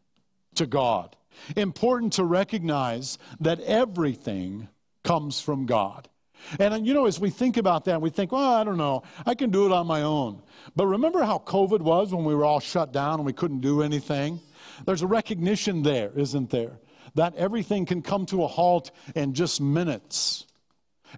to 0.54 0.66
God. 0.66 1.16
Important 1.56 2.12
to 2.14 2.24
recognize 2.24 3.18
that 3.40 3.60
everything 3.60 4.68
comes 5.02 5.40
from 5.40 5.64
God. 5.64 6.09
And 6.58 6.86
you 6.86 6.94
know, 6.94 7.06
as 7.06 7.20
we 7.20 7.30
think 7.30 7.56
about 7.56 7.84
that, 7.86 8.00
we 8.00 8.10
think, 8.10 8.32
well, 8.32 8.54
I 8.54 8.64
don't 8.64 8.76
know, 8.76 9.02
I 9.26 9.34
can 9.34 9.50
do 9.50 9.66
it 9.66 9.72
on 9.72 9.86
my 9.86 10.02
own. 10.02 10.42
But 10.76 10.86
remember 10.86 11.22
how 11.22 11.38
COVID 11.38 11.80
was 11.80 12.12
when 12.12 12.24
we 12.24 12.34
were 12.34 12.44
all 12.44 12.60
shut 12.60 12.92
down 12.92 13.14
and 13.14 13.26
we 13.26 13.32
couldn't 13.32 13.60
do 13.60 13.82
anything? 13.82 14.40
There's 14.86 15.02
a 15.02 15.06
recognition 15.06 15.82
there, 15.82 16.10
isn't 16.16 16.50
there? 16.50 16.78
That 17.14 17.34
everything 17.36 17.86
can 17.86 18.02
come 18.02 18.26
to 18.26 18.44
a 18.44 18.46
halt 18.46 18.90
in 19.14 19.34
just 19.34 19.60
minutes. 19.60 20.46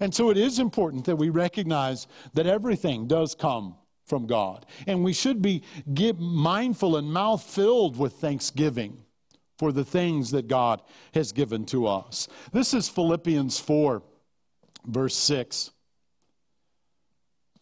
And 0.01 0.15
so 0.15 0.31
it 0.31 0.37
is 0.37 0.59
important 0.59 1.05
that 1.05 1.17
we 1.17 1.29
recognize 1.29 2.07
that 2.35 2.47
everything 2.47 3.07
does 3.07 3.35
come 3.35 3.77
from 4.07 4.27
God. 4.27 4.67
And 4.87 5.05
we 5.05 5.13
should 5.13 5.43
be 5.43 5.63
mindful 6.19 6.97
and 6.97 7.13
mouth 7.13 7.43
filled 7.43 7.97
with 7.99 8.15
thanksgiving 8.15 8.99
for 9.59 9.71
the 9.71 9.85
things 9.85 10.31
that 10.33 10.49
God 10.49 10.83
has 11.15 11.33
given 11.33 11.65
to 11.67 11.87
us. 11.87 12.27
This 12.53 12.75
is 12.75 12.89
Philippians 12.89 13.61
4 13.61 14.03
verse 14.87 15.15
6. 15.17 15.71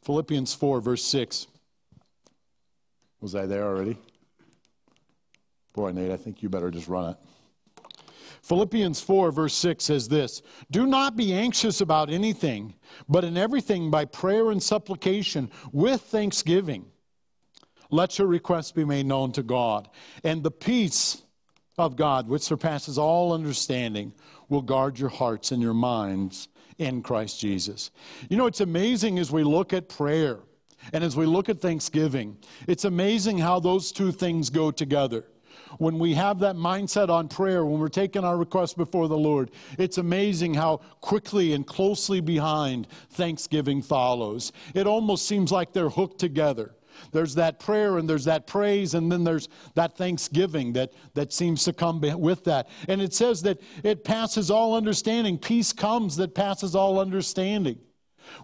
Philippians 0.03 0.55
4, 0.55 0.81
verse 0.81 1.05
6. 1.05 1.47
Was 3.21 3.35
I 3.35 3.47
there 3.47 3.65
already? 3.65 3.99
Boy, 5.75 5.93
Nate, 5.93 6.11
I 6.11 6.17
think 6.17 6.43
you 6.43 6.49
better 6.49 6.71
just 6.71 6.89
run 6.89 7.11
it. 7.11 7.17
Philippians 8.43 9.01
4, 9.01 9.31
verse 9.31 9.55
6 9.55 9.85
says 9.85 10.09
this 10.09 10.43
Do 10.71 10.87
not 10.87 11.17
be 11.17 11.35
anxious 11.35 11.81
about 11.81 12.11
anything, 12.11 12.75
but 13.09 13.25
in 13.25 13.37
everything 13.37 13.91
by 13.91 14.07
prayer 14.07 14.51
and 14.51 14.63
supplication 14.63 15.51
with 15.73 16.01
thanksgiving. 16.01 16.87
Let 17.91 18.19
your 18.19 18.29
requests 18.29 18.73
be 18.73 18.85
made 18.85 19.07
known 19.07 19.33
to 19.33 19.43
God. 19.43 19.89
And 20.25 20.43
the 20.43 20.51
peace 20.51 21.23
of 21.77 21.97
God, 21.97 22.29
which 22.29 22.43
surpasses 22.43 22.99
all 22.99 23.33
understanding, 23.33 24.13
will 24.49 24.63
guard 24.63 24.99
your 24.99 25.09
hearts 25.09 25.51
and 25.51 25.61
your 25.61 25.75
minds 25.75 26.49
in 26.81 27.03
Christ 27.03 27.39
Jesus. 27.39 27.91
You 28.29 28.37
know, 28.39 28.47
it's 28.47 28.63
amazing 28.63 29.19
as 29.19 29.31
we 29.31 29.45
look 29.45 29.73
at 29.73 29.89
prayer 29.89 30.41
and 30.95 31.05
as 31.05 31.15
we 31.15 31.27
look 31.27 31.51
at 31.51 31.61
thanksgiving, 31.61 32.39
it's 32.67 32.87
amazing 32.87 33.39
how 33.39 33.61
those 33.61 33.93
two 33.93 34.11
things 34.11 34.49
go 34.49 34.71
together. 34.71 35.27
When 35.77 35.99
we 35.99 36.15
have 36.15 36.41
that 36.41 36.57
mindset 36.57 37.11
on 37.11 37.29
prayer, 37.29 37.65
when 37.65 37.79
we're 37.79 37.89
taking 37.89 38.25
our 38.25 38.37
requests 38.37 38.73
before 38.73 39.09
the 39.09 39.17
Lord, 39.17 39.51
it's 39.79 39.99
amazing 39.99 40.55
how 40.55 40.79
quickly 41.01 41.53
and 41.53 41.67
closely 41.67 42.21
behind 42.21 42.89
thanksgiving 43.11 43.83
follows. 43.83 44.51
It 44.75 44.87
almost 44.87 45.29
seems 45.29 45.53
like 45.53 45.73
they're 45.73 45.91
hooked 45.91 46.19
together. 46.19 46.75
There's 47.13 47.35
that 47.37 47.59
prayer 47.61 47.99
and 47.99 48.09
there's 48.09 48.25
that 48.25 48.47
praise, 48.47 48.95
and 48.95 49.11
then 49.11 49.25
there's 49.25 49.49
that 49.75 49.97
thanksgiving 49.97 50.73
that, 50.75 50.93
that 51.15 51.33
seems 51.33 51.65
to 51.65 51.73
come 51.73 52.01
with 52.01 52.45
that. 52.45 52.69
And 52.89 53.01
it 53.01 53.15
says 53.15 53.43
that 53.43 53.61
it 53.83 54.05
passes 54.05 54.51
all 54.51 54.75
understanding. 54.75 55.39
Peace 55.39 55.73
comes 55.73 56.17
that 56.17 56.35
passes 56.35 56.75
all 56.75 56.99
understanding. 56.99 57.79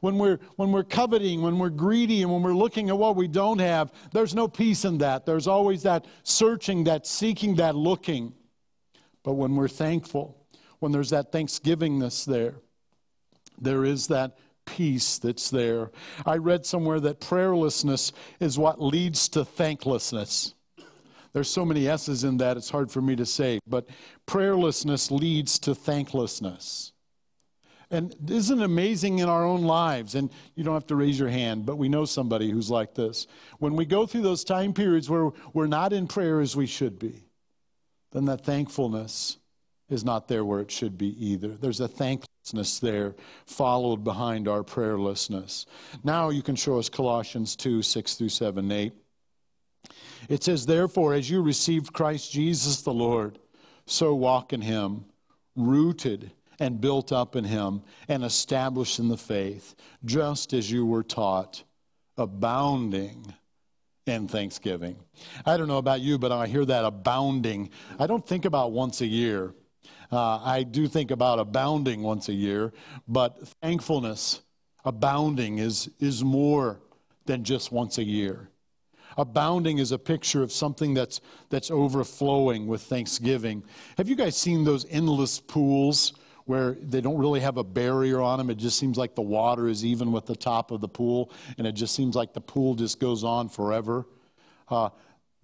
When 0.00 0.18
we're, 0.18 0.38
when 0.56 0.72
we're 0.72 0.84
coveting, 0.84 1.42
when 1.42 1.58
we're 1.58 1.70
greedy, 1.70 2.22
and 2.22 2.32
when 2.32 2.42
we're 2.42 2.54
looking 2.54 2.88
at 2.88 2.98
what 2.98 3.16
we 3.16 3.28
don't 3.28 3.60
have, 3.60 3.92
there's 4.12 4.34
no 4.34 4.48
peace 4.48 4.84
in 4.84 4.98
that. 4.98 5.26
There's 5.26 5.46
always 5.46 5.82
that 5.84 6.06
searching, 6.25 6.84
that 6.84 7.06
seeking, 7.06 7.54
that 7.56 7.76
looking. 7.76 8.32
But 9.22 9.34
when 9.34 9.54
we're 9.54 9.68
thankful, 9.68 10.46
when 10.80 10.92
there's 10.92 11.10
that 11.10 11.32
thanksgivingness 11.32 12.25
there, 12.25 12.56
there 13.60 13.84
is 13.84 14.08
that 14.08 14.38
peace 14.66 15.18
that's 15.18 15.50
there. 15.50 15.90
I 16.26 16.37
read 16.37 16.66
somewhere 16.66 17.00
that 17.00 17.20
prayerlessness 17.20 18.12
is 18.40 18.58
what 18.58 18.82
leads 18.82 19.28
to 19.30 19.44
thanklessness. 19.44 20.54
There's 21.32 21.50
so 21.50 21.64
many 21.64 21.88
S's 21.88 22.25
in 22.25 22.38
that, 22.38 22.56
it's 22.56 22.70
hard 22.70 22.90
for 22.90 23.02
me 23.02 23.16
to 23.16 23.26
say, 23.26 23.61
but 23.66 23.87
prayerlessness 24.26 25.11
leads 25.11 25.58
to 25.61 25.75
thanklessness. 25.75 26.92
And 27.90 28.14
isn't 28.28 28.58
it 28.58 28.64
amazing 28.64 29.20
in 29.20 29.28
our 29.28 29.44
own 29.44 29.62
lives? 29.62 30.14
And 30.14 30.30
you 30.54 30.64
don't 30.64 30.75
have 30.75 30.87
to 30.88 30.96
raise 30.96 31.18
your 31.18 31.28
hand, 31.28 31.66
but 31.66 31.76
we 31.76 31.88
know 31.88 32.04
somebody 32.04 32.50
who's 32.50 32.70
like 32.70 32.94
this. 32.94 33.26
When 33.58 33.76
we 33.76 33.85
go 33.85 34.06
through 34.06 34.23
those 34.23 34.44
time 34.44 34.73
periods 34.73 35.08
where 35.08 35.30
we're 35.52 35.68
not 35.68 35.92
in 35.92 36.08
prayer 36.08 36.40
as 36.40 36.56
we 36.56 36.66
should 36.66 36.99
be, 36.99 37.28
then 38.12 38.25
that 38.25 38.44
thankfulness 38.44 39.38
is 39.88 40.04
not 40.04 40.28
there 40.28 40.44
where 40.44 40.60
it 40.60 40.70
should 40.70 40.98
be 40.98 41.14
either. 41.24 41.48
There's 41.48 41.80
a 41.80 41.88
thanklessness 41.88 42.80
there 42.80 43.14
followed 43.46 44.02
behind 44.02 44.48
our 44.48 44.62
prayerlessness. 44.62 45.66
Now 46.02 46.30
you 46.30 46.42
can 46.42 46.56
show 46.56 46.78
us 46.78 46.88
Colossians 46.88 47.56
2 47.56 47.82
6 47.82 48.14
through 48.14 48.28
7 48.28 48.70
8. 48.70 48.92
It 50.28 50.42
says, 50.42 50.66
Therefore, 50.66 51.14
as 51.14 51.30
you 51.30 51.40
received 51.42 51.92
Christ 51.92 52.32
Jesus 52.32 52.82
the 52.82 52.92
Lord, 52.92 53.38
so 53.86 54.14
walk 54.14 54.52
in 54.52 54.60
him, 54.60 55.04
rooted 55.54 56.32
and 56.58 56.80
built 56.80 57.12
up 57.12 57.36
in 57.36 57.44
him, 57.44 57.82
and 58.08 58.24
established 58.24 58.98
in 58.98 59.08
the 59.08 59.16
faith, 59.16 59.74
just 60.04 60.52
as 60.52 60.70
you 60.70 60.86
were 60.86 61.02
taught, 61.02 61.62
abounding 62.16 63.34
in 64.06 64.26
thanksgiving. 64.26 64.96
I 65.44 65.56
don't 65.56 65.68
know 65.68 65.78
about 65.78 66.00
you, 66.00 66.18
but 66.18 66.32
I 66.32 66.46
hear 66.46 66.64
that 66.64 66.84
abounding. 66.84 67.70
I 67.98 68.06
don't 68.06 68.26
think 68.26 68.44
about 68.44 68.72
once 68.72 69.00
a 69.00 69.06
year. 69.06 69.52
Uh, 70.10 70.38
I 70.42 70.62
do 70.62 70.86
think 70.86 71.10
about 71.10 71.38
abounding 71.38 72.02
once 72.02 72.28
a 72.28 72.32
year, 72.32 72.72
but 73.08 73.48
thankfulness, 73.62 74.42
abounding, 74.84 75.58
is, 75.58 75.90
is 75.98 76.22
more 76.22 76.80
than 77.26 77.44
just 77.44 77.72
once 77.72 77.98
a 77.98 78.04
year. 78.04 78.48
Abounding 79.18 79.78
is 79.78 79.92
a 79.92 79.98
picture 79.98 80.42
of 80.42 80.52
something 80.52 80.94
that's, 80.94 81.20
that's 81.48 81.70
overflowing 81.70 82.66
with 82.66 82.82
thanksgiving. 82.82 83.64
Have 83.96 84.08
you 84.08 84.16
guys 84.16 84.36
seen 84.36 84.62
those 84.64 84.84
endless 84.90 85.40
pools 85.40 86.12
where 86.44 86.72
they 86.80 87.00
don't 87.00 87.18
really 87.18 87.40
have 87.40 87.56
a 87.56 87.64
barrier 87.64 88.20
on 88.20 88.38
them? 88.38 88.50
It 88.50 88.58
just 88.58 88.78
seems 88.78 88.98
like 88.98 89.14
the 89.14 89.22
water 89.22 89.68
is 89.68 89.84
even 89.84 90.12
with 90.12 90.26
the 90.26 90.36
top 90.36 90.70
of 90.70 90.80
the 90.80 90.88
pool, 90.88 91.32
and 91.56 91.66
it 91.66 91.72
just 91.72 91.94
seems 91.94 92.14
like 92.14 92.34
the 92.34 92.40
pool 92.40 92.74
just 92.74 93.00
goes 93.00 93.24
on 93.24 93.48
forever. 93.48 94.06
Uh, 94.68 94.90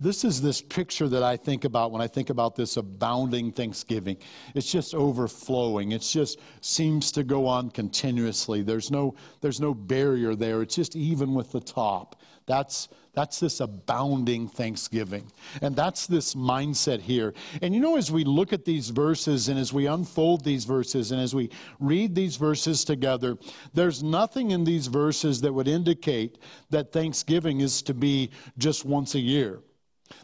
this 0.02 0.25
is 0.25 0.42
this 0.42 0.61
picture 0.61 1.09
that 1.09 1.23
I 1.23 1.37
think 1.37 1.64
about 1.64 1.92
when 1.92 2.02
I 2.02 2.09
think 2.09 2.28
about 2.28 2.56
this 2.56 2.76
abounding 2.76 3.52
thanksgiving. 3.52 4.16
It's 4.54 4.71
just 4.71 4.94
overflowing. 4.94 5.92
It 5.92 6.02
just 6.02 6.40
seems 6.61 7.12
to 7.12 7.23
go 7.23 7.47
on 7.47 7.71
continuously. 7.71 8.62
There's 8.62 8.90
no, 8.90 9.14
there's 9.40 9.61
no 9.61 9.75
barrier 9.75 10.35
there. 10.35 10.62
It's 10.62 10.75
just 10.75 10.97
even 10.97 11.35
with 11.35 11.52
the 11.52 11.61
top. 11.61 12.21
That's, 12.47 12.88
that's 13.14 13.38
this 13.38 13.61
abounding 13.61 14.49
thanksgiving. 14.49 15.30
And 15.61 15.76
that's 15.76 16.09
this 16.09 16.35
mindset 16.35 17.00
here. 17.00 17.32
And 17.61 17.73
you 17.73 17.80
know, 17.80 17.97
as 17.97 18.11
we 18.11 18.25
look 18.25 18.52
at 18.52 18.64
these 18.64 18.90
verses 18.90 19.49
and 19.49 19.59
as 19.59 19.73
we 19.73 19.87
unfold 19.87 20.44
these 20.44 20.64
verses 20.64 21.12
and 21.12 21.21
as 21.21 21.32
we 21.35 21.50
read 21.78 22.16
these 22.16 22.37
verses 22.37 22.85
together, 22.85 23.38
there's 23.73 24.02
nothing 24.02 24.50
in 24.50 24.64
these 24.64 24.88
verses 24.88 25.40
that 25.42 25.52
would 25.52 25.68
indicate 25.68 26.38
that 26.71 26.90
thanksgiving 26.90 27.61
is 27.61 27.82
to 27.82 27.94
be 27.94 28.30
just 28.59 28.85
once 28.85 29.14
a 29.14 29.21
year. 29.21 29.61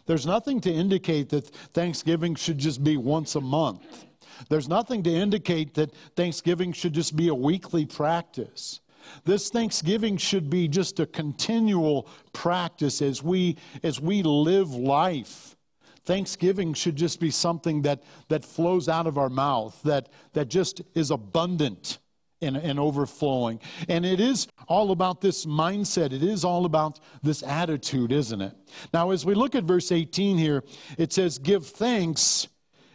There's 0.05 0.25
nothing 0.25 0.59
to 0.61 0.71
indicate 0.71 1.29
that 1.29 1.47
Thanksgiving 1.73 2.35
should 2.35 2.57
just 2.57 2.83
be 2.83 2.97
once 2.97 3.35
a 3.35 3.41
month. 3.41 4.05
There's 4.49 4.69
nothing 4.69 5.03
to 5.03 5.09
indicate 5.09 5.73
that 5.73 5.93
Thanksgiving 6.15 6.71
should 6.71 6.93
just 6.93 7.15
be 7.15 7.27
a 7.27 7.35
weekly 7.35 7.85
practice. 7.85 8.79
This 9.25 9.49
Thanksgiving 9.49 10.17
should 10.17 10.49
be 10.49 10.67
just 10.67 10.99
a 10.99 11.05
continual 11.05 12.07
practice 12.31 13.01
as 13.01 13.23
we 13.23 13.57
as 13.83 13.99
we 13.99 14.23
live 14.23 14.69
life. 14.73 15.55
Thanksgiving 16.05 16.73
should 16.73 16.95
just 16.95 17.19
be 17.19 17.29
something 17.29 17.83
that, 17.83 18.01
that 18.29 18.43
flows 18.43 18.89
out 18.89 19.05
of 19.05 19.19
our 19.19 19.29
mouth, 19.29 19.79
that, 19.83 20.09
that 20.33 20.47
just 20.47 20.81
is 20.95 21.11
abundant 21.11 21.99
and, 22.41 22.55
and 22.55 22.79
overflowing. 22.79 23.59
And 23.87 24.05
it 24.05 24.19
is 24.19 24.47
all 24.67 24.91
about 24.91 25.21
this 25.21 25.45
mindset. 25.45 26.13
It 26.13 26.23
is 26.23 26.45
all 26.45 26.65
about 26.65 26.99
this 27.21 27.43
attitude, 27.43 28.11
isn't 28.11 28.41
it? 28.41 28.53
Now, 28.93 29.11
as 29.11 29.25
we 29.25 29.33
look 29.33 29.55
at 29.55 29.63
verse 29.63 29.91
18 29.91 30.37
here, 30.37 30.63
it 30.97 31.11
says, 31.13 31.37
Give 31.37 31.65
thanks 31.65 32.47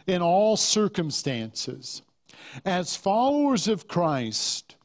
in 0.07 0.21
all 0.21 0.57
circumstances. 0.57 2.01
As 2.63 2.95
followers 2.95 3.67
of 3.67 3.87
Christ, 3.87 4.75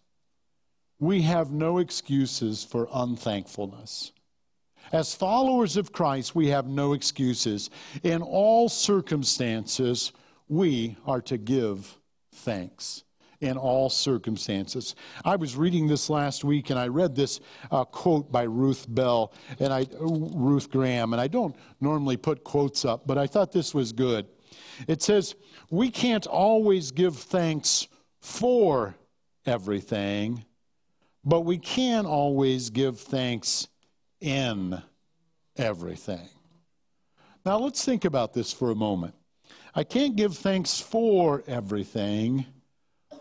we 0.98 1.22
have 1.22 1.50
no 1.50 1.78
excuses 1.78 2.64
for 2.64 2.88
unthankfulness. 2.92 4.12
As 4.92 5.14
followers 5.14 5.76
of 5.76 5.92
Christ, 5.92 6.34
we 6.34 6.48
have 6.48 6.66
no 6.66 6.94
excuses. 6.94 7.70
In 8.02 8.22
all 8.22 8.68
circumstances, 8.68 10.12
we 10.48 10.96
are 11.06 11.20
to 11.22 11.38
give 11.38 11.96
thanks 12.32 13.04
in 13.40 13.56
all 13.56 13.88
circumstances. 13.88 14.94
I 15.24 15.36
was 15.36 15.56
reading 15.56 15.86
this 15.86 16.10
last 16.10 16.44
week 16.44 16.70
and 16.70 16.78
I 16.78 16.88
read 16.88 17.14
this 17.14 17.40
uh, 17.70 17.84
quote 17.84 18.30
by 18.30 18.42
Ruth 18.42 18.86
Bell 18.88 19.32
and 19.58 19.72
I, 19.72 19.86
Ruth 19.98 20.70
Graham, 20.70 21.12
and 21.12 21.20
I 21.20 21.26
don't 21.26 21.56
normally 21.80 22.16
put 22.16 22.44
quotes 22.44 22.84
up, 22.84 23.06
but 23.06 23.16
I 23.18 23.26
thought 23.26 23.52
this 23.52 23.74
was 23.74 23.92
good. 23.92 24.26
It 24.86 25.02
says, 25.02 25.34
We 25.70 25.90
can't 25.90 26.26
always 26.26 26.90
give 26.90 27.16
thanks 27.16 27.88
for 28.20 28.94
everything, 29.46 30.44
but 31.24 31.40
we 31.40 31.58
can 31.58 32.04
always 32.06 32.70
give 32.70 33.00
thanks 33.00 33.68
in 34.20 34.82
everything. 35.56 36.28
Now 37.44 37.58
let's 37.58 37.82
think 37.84 38.04
about 38.04 38.34
this 38.34 38.52
for 38.52 38.70
a 38.70 38.74
moment. 38.74 39.14
I 39.74 39.84
can't 39.84 40.16
give 40.16 40.36
thanks 40.36 40.78
for 40.78 41.42
everything 41.46 42.44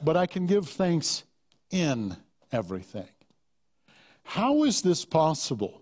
but 0.04 0.18
I 0.18 0.26
can 0.26 0.46
give 0.46 0.68
thanks 0.68 1.24
in 1.72 2.16
everything. 2.52 3.08
How 4.24 4.64
is 4.64 4.82
this 4.82 5.06
possible? 5.06 5.82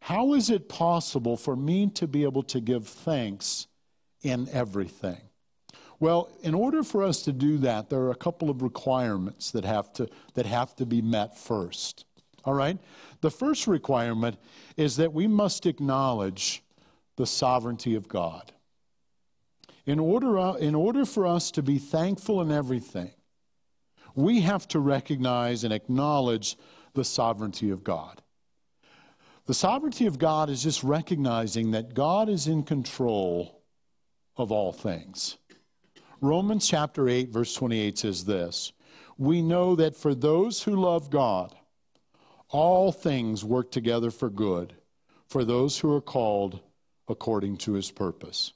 How 0.00 0.34
is 0.34 0.50
it 0.50 0.68
possible 0.68 1.36
for 1.36 1.56
me 1.56 1.88
to 1.94 2.06
be 2.06 2.24
able 2.24 2.42
to 2.44 2.60
give 2.60 2.86
thanks 2.86 3.66
in 4.22 4.48
everything? 4.52 5.20
Well, 5.98 6.28
in 6.42 6.54
order 6.54 6.82
for 6.82 7.02
us 7.02 7.22
to 7.22 7.32
do 7.32 7.58
that, 7.58 7.88
there 7.88 8.00
are 8.00 8.10
a 8.10 8.16
couple 8.16 8.50
of 8.50 8.62
requirements 8.62 9.50
that 9.52 9.64
have 9.64 9.92
to, 9.94 10.08
that 10.34 10.46
have 10.46 10.76
to 10.76 10.86
be 10.86 11.00
met 11.00 11.38
first. 11.38 12.04
All 12.44 12.54
right? 12.54 12.78
The 13.22 13.30
first 13.30 13.66
requirement 13.66 14.36
is 14.76 14.96
that 14.96 15.12
we 15.12 15.26
must 15.26 15.64
acknowledge 15.64 16.62
the 17.16 17.26
sovereignty 17.26 17.94
of 17.94 18.08
God. 18.08 18.52
In 19.86 19.98
order, 19.98 20.38
uh, 20.38 20.54
in 20.54 20.74
order 20.74 21.06
for 21.06 21.26
us 21.26 21.50
to 21.52 21.62
be 21.62 21.78
thankful 21.78 22.42
in 22.42 22.52
everything, 22.52 23.12
we 24.16 24.40
have 24.40 24.66
to 24.68 24.80
recognize 24.80 25.62
and 25.62 25.72
acknowledge 25.72 26.56
the 26.94 27.04
sovereignty 27.04 27.70
of 27.70 27.84
God. 27.84 28.22
The 29.44 29.54
sovereignty 29.54 30.06
of 30.06 30.18
God 30.18 30.50
is 30.50 30.62
just 30.62 30.82
recognizing 30.82 31.70
that 31.70 31.94
God 31.94 32.28
is 32.28 32.48
in 32.48 32.64
control 32.64 33.62
of 34.36 34.50
all 34.50 34.72
things. 34.72 35.36
Romans 36.20 36.66
chapter 36.66 37.08
8, 37.08 37.28
verse 37.28 37.54
28 37.54 37.98
says 37.98 38.24
this 38.24 38.72
We 39.18 39.42
know 39.42 39.76
that 39.76 39.94
for 39.94 40.14
those 40.14 40.62
who 40.62 40.74
love 40.74 41.10
God, 41.10 41.54
all 42.48 42.90
things 42.90 43.44
work 43.44 43.70
together 43.70 44.10
for 44.10 44.30
good, 44.30 44.74
for 45.28 45.44
those 45.44 45.78
who 45.78 45.94
are 45.94 46.00
called 46.00 46.60
according 47.06 47.58
to 47.58 47.74
his 47.74 47.90
purpose. 47.90 48.52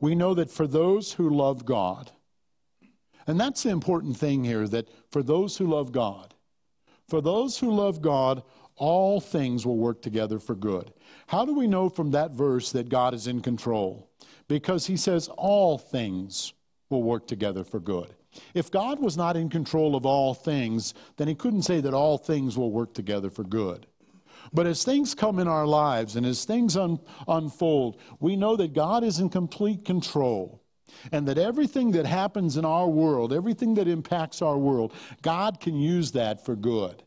We 0.00 0.14
know 0.14 0.34
that 0.34 0.50
for 0.50 0.66
those 0.66 1.12
who 1.12 1.30
love 1.30 1.64
God, 1.64 2.12
and 3.26 3.38
that's 3.38 3.62
the 3.62 3.70
important 3.70 4.16
thing 4.16 4.44
here 4.44 4.68
that 4.68 4.88
for 5.10 5.22
those 5.22 5.56
who 5.56 5.66
love 5.66 5.92
God, 5.92 6.34
for 7.08 7.20
those 7.20 7.58
who 7.58 7.70
love 7.70 8.02
God, 8.02 8.42
all 8.76 9.20
things 9.20 9.64
will 9.64 9.78
work 9.78 10.02
together 10.02 10.38
for 10.38 10.54
good. 10.54 10.92
How 11.26 11.44
do 11.44 11.54
we 11.54 11.66
know 11.66 11.88
from 11.88 12.10
that 12.10 12.32
verse 12.32 12.72
that 12.72 12.88
God 12.88 13.14
is 13.14 13.26
in 13.26 13.40
control? 13.40 14.10
Because 14.48 14.86
he 14.86 14.96
says 14.96 15.28
all 15.28 15.78
things 15.78 16.52
will 16.90 17.02
work 17.02 17.26
together 17.26 17.64
for 17.64 17.80
good. 17.80 18.14
If 18.54 18.70
God 18.70 19.00
was 19.00 19.16
not 19.16 19.36
in 19.36 19.48
control 19.48 19.96
of 19.96 20.04
all 20.04 20.34
things, 20.34 20.94
then 21.16 21.26
he 21.26 21.34
couldn't 21.34 21.62
say 21.62 21.80
that 21.80 21.94
all 21.94 22.18
things 22.18 22.58
will 22.58 22.70
work 22.70 22.92
together 22.92 23.30
for 23.30 23.44
good. 23.44 23.86
But 24.52 24.66
as 24.66 24.84
things 24.84 25.14
come 25.14 25.38
in 25.38 25.48
our 25.48 25.66
lives 25.66 26.16
and 26.16 26.26
as 26.26 26.44
things 26.44 26.76
un- 26.76 27.00
unfold, 27.26 27.98
we 28.20 28.36
know 28.36 28.56
that 28.56 28.74
God 28.74 29.02
is 29.02 29.18
in 29.18 29.30
complete 29.30 29.84
control 29.84 30.62
and 31.12 31.26
that 31.28 31.38
everything 31.38 31.92
that 31.92 32.06
happens 32.06 32.56
in 32.56 32.64
our 32.64 32.88
world, 32.88 33.32
everything 33.32 33.74
that 33.74 33.88
impacts 33.88 34.42
our 34.42 34.56
world, 34.58 34.92
God 35.22 35.60
can 35.60 35.78
use 35.78 36.12
that 36.12 36.44
for 36.44 36.56
good. 36.56 37.02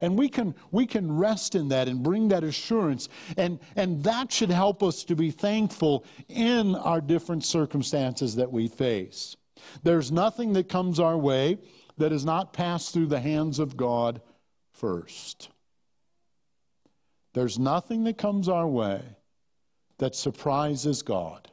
And 0.00 0.18
we 0.18 0.28
can, 0.28 0.54
we 0.70 0.86
can 0.86 1.14
rest 1.16 1.54
in 1.54 1.68
that 1.68 1.86
and 1.86 2.02
bring 2.02 2.28
that 2.28 2.42
assurance. 2.42 3.08
And, 3.36 3.60
and 3.76 4.02
that 4.04 4.32
should 4.32 4.50
help 4.50 4.82
us 4.82 5.04
to 5.04 5.14
be 5.14 5.30
thankful 5.30 6.04
in 6.28 6.74
our 6.74 7.00
different 7.00 7.44
circumstances 7.44 8.36
that 8.36 8.50
we 8.50 8.68
face. 8.68 9.36
There's 9.82 10.10
nothing 10.10 10.54
that 10.54 10.68
comes 10.68 10.98
our 10.98 11.18
way 11.18 11.58
that 11.98 12.12
is 12.12 12.24
not 12.24 12.54
passed 12.54 12.94
through 12.94 13.08
the 13.08 13.20
hands 13.20 13.58
of 13.58 13.76
God 13.76 14.22
first. 14.72 15.50
There's 17.34 17.58
nothing 17.58 18.04
that 18.04 18.16
comes 18.16 18.48
our 18.48 18.66
way 18.66 19.02
that 19.98 20.14
surprises 20.14 21.02
God. 21.02 21.49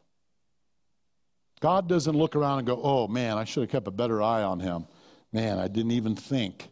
God 1.59 1.89
doesn't 1.89 2.15
look 2.15 2.35
around 2.35 2.59
and 2.59 2.67
go, 2.67 2.79
oh 2.81 3.07
man, 3.07 3.37
I 3.37 3.43
should 3.43 3.61
have 3.61 3.71
kept 3.71 3.87
a 3.87 3.91
better 3.91 4.21
eye 4.21 4.43
on 4.43 4.59
him. 4.59 4.87
Man, 5.31 5.57
I 5.57 5.67
didn't 5.67 5.91
even 5.91 6.15
think. 6.15 6.69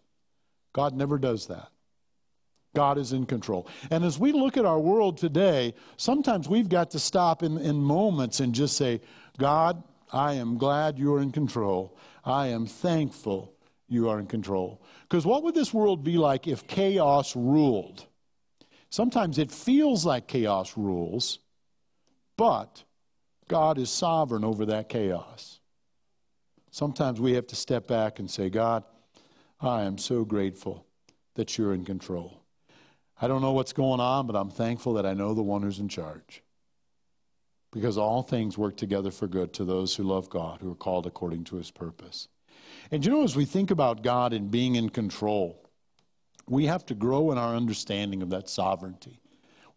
God 0.73 0.95
never 0.95 1.17
does 1.17 1.47
that. 1.47 1.69
God 2.75 2.97
is 2.97 3.13
in 3.13 3.25
control. 3.25 3.67
And 3.89 4.03
as 4.03 4.19
we 4.19 4.31
look 4.31 4.57
at 4.57 4.65
our 4.65 4.79
world 4.79 5.17
today, 5.17 5.73
sometimes 5.97 6.47
we've 6.47 6.69
got 6.69 6.91
to 6.91 6.99
stop 6.99 7.41
in, 7.41 7.57
in 7.57 7.77
moments 7.77 8.41
and 8.41 8.53
just 8.53 8.77
say, 8.77 9.01
God, 9.37 9.81
I 10.11 10.33
am 10.33 10.57
glad 10.57 10.99
you're 10.99 11.21
in 11.21 11.31
control. 11.31 11.97
I 12.23 12.47
am 12.47 12.65
thankful 12.65 13.53
you 13.87 14.09
are 14.09 14.19
in 14.19 14.27
control. 14.27 14.81
Because 15.03 15.25
what 15.25 15.43
would 15.43 15.55
this 15.55 15.73
world 15.73 16.03
be 16.03 16.17
like 16.17 16.47
if 16.47 16.67
chaos 16.67 17.35
ruled? 17.35 18.05
Sometimes 18.89 19.37
it 19.37 19.51
feels 19.51 20.05
like 20.05 20.27
chaos 20.27 20.77
rules, 20.77 21.39
but 22.37 22.84
God 23.47 23.77
is 23.77 23.89
sovereign 23.89 24.43
over 24.43 24.65
that 24.65 24.89
chaos. 24.89 25.59
Sometimes 26.71 27.21
we 27.21 27.33
have 27.33 27.47
to 27.47 27.55
step 27.55 27.87
back 27.87 28.19
and 28.19 28.29
say, 28.29 28.49
God, 28.49 28.83
I 29.61 29.83
am 29.83 29.97
so 29.97 30.25
grateful 30.25 30.85
that 31.35 31.57
you're 31.57 31.73
in 31.73 31.85
control. 31.85 32.41
I 33.21 33.27
don't 33.27 33.41
know 33.41 33.53
what's 33.53 33.73
going 33.73 33.99
on, 33.99 34.27
but 34.27 34.35
I'm 34.35 34.49
thankful 34.49 34.93
that 34.95 35.05
I 35.05 35.13
know 35.13 35.33
the 35.33 35.43
one 35.43 35.61
who's 35.61 35.79
in 35.79 35.87
charge. 35.87 36.43
Because 37.71 37.97
all 37.97 38.23
things 38.23 38.57
work 38.57 38.77
together 38.77 39.11
for 39.11 39.27
good 39.27 39.53
to 39.53 39.65
those 39.65 39.95
who 39.95 40.03
love 40.03 40.29
God, 40.29 40.61
who 40.61 40.71
are 40.71 40.75
called 40.75 41.05
according 41.05 41.43
to 41.45 41.57
his 41.57 41.71
purpose. 41.71 42.27
And 42.91 43.05
you 43.05 43.11
know, 43.11 43.23
as 43.23 43.35
we 43.35 43.45
think 43.45 43.71
about 43.71 44.03
God 44.03 44.33
and 44.33 44.51
being 44.51 44.75
in 44.75 44.89
control, 44.89 45.69
we 46.47 46.65
have 46.65 46.85
to 46.87 46.93
grow 46.93 47.31
in 47.31 47.37
our 47.37 47.55
understanding 47.55 48.21
of 48.21 48.29
that 48.29 48.49
sovereignty. 48.49 49.19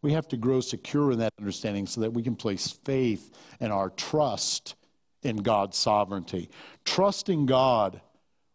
We 0.02 0.12
have 0.12 0.28
to 0.28 0.36
grow 0.36 0.60
secure 0.60 1.12
in 1.12 1.18
that 1.18 1.32
understanding 1.38 1.86
so 1.86 2.02
that 2.02 2.12
we 2.12 2.22
can 2.22 2.36
place 2.36 2.70
faith 2.84 3.36
and 3.60 3.72
our 3.72 3.90
trust 3.90 4.76
in 5.22 5.38
God's 5.38 5.76
sovereignty. 5.76 6.50
Trusting 6.84 7.46
God 7.46 8.00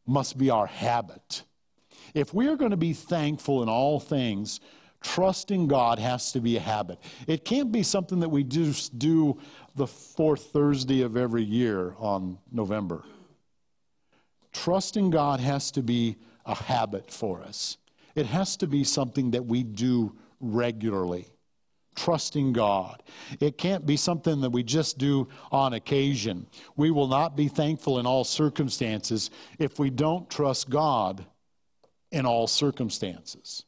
must 0.06 0.38
be 0.38 0.49
our 0.49 0.67
habit. 0.67 1.43
If 2.13 2.34
we 2.34 2.47
are 2.47 2.56
going 2.56 2.71
to 2.71 2.77
be 2.77 2.93
thankful 2.93 3.63
in 3.63 3.69
all 3.69 3.99
things, 3.99 4.60
trusting 5.01 5.67
God 5.67 5.99
has 5.99 6.32
to 6.32 6.39
be 6.39 6.58
a 6.58 6.62
habit. 6.62 6.99
It 7.27 7.43
can't 7.43 7.71
be 7.71 7.84
something 7.84 8.19
that 8.21 8.29
we 8.29 8.43
just 8.43 8.97
do 8.97 9.39
the 9.75 9.88
fourth 9.88 10.51
Thursday 10.51 11.01
of 11.01 11.17
every 11.17 11.43
year 11.43 11.95
on 11.97 12.38
November. 12.51 13.03
Trusting 14.53 15.10
God 15.10 15.39
has 15.39 15.71
to 15.71 15.82
be 15.82 16.17
a 16.45 16.56
habit 16.56 17.12
for 17.12 17.41
us. 17.41 17.77
It 18.15 18.27
has 18.27 18.56
to 18.58 18.67
be 18.67 18.84
something 18.84 19.32
that 19.32 19.45
we 19.45 19.63
do 19.63 20.15
regularly. 20.39 21.27
Trusting 21.95 22.53
God. 22.53 23.03
It 23.39 23.58
can't 23.58 23.86
be 23.86 23.97
something 23.97 24.41
that 24.41 24.49
we 24.49 24.63
just 24.63 24.97
do 24.97 25.27
on 25.51 25.73
occasion. 25.73 26.47
We 26.75 26.91
will 26.91 27.08
not 27.08 27.36
be 27.36 27.47
thankful 27.47 27.99
in 27.99 28.06
all 28.06 28.23
circumstances 28.23 29.29
if 29.60 29.79
we 29.79 29.89
don't 29.89 30.29
trust 30.29 30.69
God 30.69 31.25
in 32.12 32.25
all 32.25 32.47
circumstances. 32.47 33.63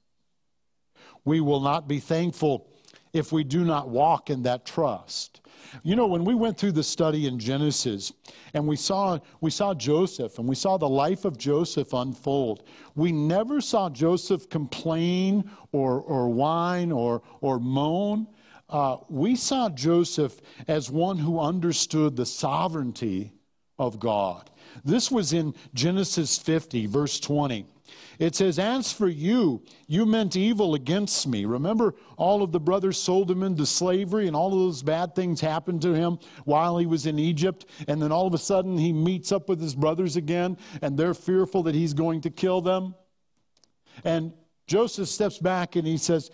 We 1.24 1.42
will 1.42 1.62
not 1.62 1.88
be 1.88 2.00
thankful 2.00 2.68
if 3.14 3.32
we 3.32 3.44
do 3.44 3.64
not 3.64 3.90
walk 3.90 4.30
in 4.30 4.44
that 4.44 4.66
trust. 4.66 5.42
You 5.84 5.96
know, 5.96 6.08
when 6.08 6.26
we 6.26 6.36
went 6.36 6.58
through 6.58 6.74
the 6.74 6.84
study 6.84 7.28
in 7.28 7.40
Genesis 7.40 8.14
and 8.54 8.68
we 8.68 8.76
saw, 8.76 9.20
we 9.42 9.52
saw 9.52 9.74
Joseph 9.74 10.40
and 10.40 10.48
we 10.48 10.56
saw 10.56 10.78
the 10.78 10.90
life 10.90 11.26
of 11.26 11.38
Joseph 11.38 11.94
unfold, 11.94 12.68
we 12.96 13.12
never 13.12 13.62
saw 13.62 13.90
Joseph 13.90 14.50
complain 14.50 15.50
or, 15.72 16.02
or 16.02 16.30
whine 16.30 16.92
or, 16.92 17.22
or 17.42 17.60
moan. 17.60 18.28
Uh, 18.70 18.98
we 19.10 19.36
saw 19.36 19.70
Joseph 19.70 20.42
as 20.68 20.90
one 20.90 21.18
who 21.18 21.40
understood 21.40 22.16
the 22.16 22.26
sovereignty 22.26 23.32
of 23.78 24.00
God. 24.00 24.50
This 24.84 25.12
was 25.12 25.34
in 25.34 25.54
Genesis 25.74 26.38
50, 26.38 26.88
verse 26.88 27.20
20. 27.20 27.66
It 28.20 28.36
says, 28.36 28.60
As 28.60 28.92
for 28.92 29.08
you, 29.08 29.62
you 29.88 30.06
meant 30.06 30.36
evil 30.36 30.76
against 30.76 31.28
me. 31.28 31.46
Remember, 31.46 31.96
all 32.18 32.44
of 32.44 32.52
the 32.52 32.60
brothers 32.60 32.98
sold 32.98 33.30
him 33.30 33.44
into 33.44 33.66
slavery, 33.66 34.28
and 34.28 34.36
all 34.36 34.54
of 34.54 34.60
those 34.60 34.84
bad 34.84 35.16
things 35.16 35.42
happened 35.42 35.82
to 35.82 35.94
him 35.94 36.20
while 36.46 36.78
he 36.78 36.86
was 36.86 37.06
in 37.06 37.20
Egypt. 37.20 37.66
And 37.88 38.02
then 38.02 38.12
all 38.12 38.28
of 38.28 38.34
a 38.34 38.38
sudden, 38.38 38.78
he 38.78 38.94
meets 38.94 39.32
up 39.32 39.50
with 39.50 39.62
his 39.62 39.76
brothers 39.76 40.16
again, 40.16 40.58
and 40.82 40.98
they're 40.98 41.14
fearful 41.14 41.64
that 41.64 41.76
he's 41.76 41.94
going 41.94 42.22
to 42.22 42.30
kill 42.30 42.62
them. 42.62 42.96
And 44.04 44.34
Joseph 44.68 45.08
steps 45.10 45.38
back 45.38 45.76
and 45.76 45.88
he 45.88 45.98
says, 45.98 46.32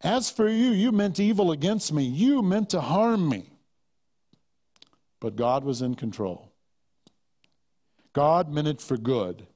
As 0.00 0.30
for 0.30 0.48
you, 0.48 0.70
you 0.70 0.92
meant 0.92 1.20
evil 1.20 1.52
against 1.52 1.92
me. 1.92 2.04
You 2.04 2.42
meant 2.42 2.70
to 2.70 2.80
harm 2.80 3.28
me. 3.28 3.52
But 5.20 5.36
God 5.36 5.64
was 5.64 5.82
in 5.82 5.94
control. 5.94 6.52
God 8.12 8.52
meant 8.52 8.68
it 8.68 8.80
for 8.80 8.96
good 8.96 9.46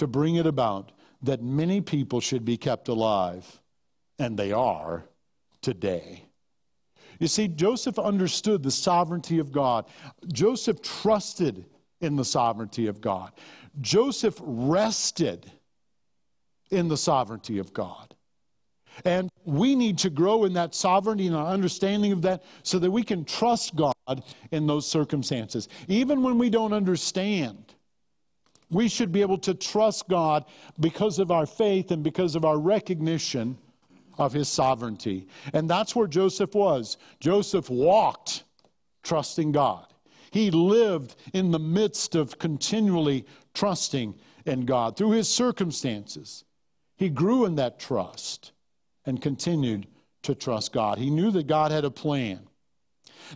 to 0.00 0.06
bring 0.06 0.36
it 0.36 0.46
about 0.46 0.92
that 1.22 1.42
many 1.42 1.80
people 1.80 2.20
should 2.20 2.44
be 2.44 2.56
kept 2.56 2.88
alive, 2.88 3.60
and 4.18 4.36
they 4.36 4.52
are 4.52 5.04
today. 5.62 6.24
You 7.18 7.28
see, 7.28 7.48
Joseph 7.48 7.98
understood 7.98 8.62
the 8.62 8.70
sovereignty 8.70 9.38
of 9.38 9.52
God. 9.52 9.84
Joseph 10.32 10.80
trusted 10.80 11.66
in 12.00 12.16
the 12.16 12.24
sovereignty 12.24 12.86
of 12.86 13.02
God. 13.02 13.32
Joseph 13.82 14.38
rested 14.40 15.50
in 16.70 16.88
the 16.88 16.96
sovereignty 16.96 17.58
of 17.58 17.74
God. 17.74 18.14
And 19.04 19.28
we 19.44 19.76
need 19.76 19.98
to 19.98 20.10
grow 20.10 20.44
in 20.44 20.54
that 20.54 20.74
sovereignty 20.74 21.26
and 21.26 21.36
our 21.36 21.46
understanding 21.46 22.12
of 22.12 22.22
that 22.22 22.42
so 22.62 22.78
that 22.78 22.90
we 22.90 23.02
can 23.02 23.24
trust 23.24 23.76
God 23.76 23.94
in 24.50 24.66
those 24.66 24.86
circumstances. 24.88 25.68
Even 25.88 26.22
when 26.22 26.38
we 26.38 26.48
don't 26.48 26.72
understand, 26.72 27.69
We 28.70 28.88
should 28.88 29.12
be 29.12 29.20
able 29.20 29.38
to 29.38 29.54
trust 29.54 30.08
God 30.08 30.44
because 30.78 31.18
of 31.18 31.30
our 31.30 31.46
faith 31.46 31.90
and 31.90 32.02
because 32.02 32.36
of 32.36 32.44
our 32.44 32.58
recognition 32.58 33.58
of 34.18 34.32
his 34.32 34.48
sovereignty. 34.48 35.26
And 35.52 35.68
that's 35.68 35.96
where 35.96 36.06
Joseph 36.06 36.54
was. 36.54 36.96
Joseph 37.18 37.68
walked 37.68 38.44
trusting 39.02 39.52
God. 39.52 39.86
He 40.30 40.50
lived 40.50 41.16
in 41.32 41.50
the 41.50 41.58
midst 41.58 42.14
of 42.14 42.38
continually 42.38 43.26
trusting 43.54 44.14
in 44.46 44.64
God 44.64 44.96
through 44.96 45.12
his 45.12 45.28
circumstances. 45.28 46.44
He 46.96 47.08
grew 47.08 47.46
in 47.46 47.56
that 47.56 47.80
trust 47.80 48.52
and 49.06 49.20
continued 49.20 49.86
to 50.22 50.34
trust 50.34 50.72
God. 50.72 50.98
He 50.98 51.10
knew 51.10 51.30
that 51.32 51.46
God 51.46 51.72
had 51.72 51.84
a 51.84 51.90
plan. 51.90 52.40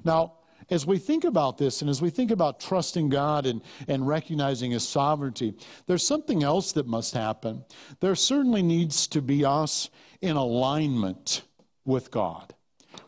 Now, 0.04 0.34
as 0.70 0.86
we 0.86 0.98
think 0.98 1.24
about 1.24 1.58
this 1.58 1.80
and 1.80 1.90
as 1.90 2.00
we 2.00 2.10
think 2.10 2.30
about 2.30 2.60
trusting 2.60 3.08
God 3.08 3.46
and, 3.46 3.62
and 3.88 4.06
recognizing 4.06 4.70
His 4.70 4.86
sovereignty, 4.86 5.54
there's 5.86 6.06
something 6.06 6.42
else 6.42 6.72
that 6.72 6.86
must 6.86 7.14
happen. 7.14 7.64
There 8.00 8.14
certainly 8.14 8.62
needs 8.62 9.06
to 9.08 9.22
be 9.22 9.44
us 9.44 9.90
in 10.20 10.36
alignment 10.36 11.42
with 11.84 12.10
God. 12.10 12.54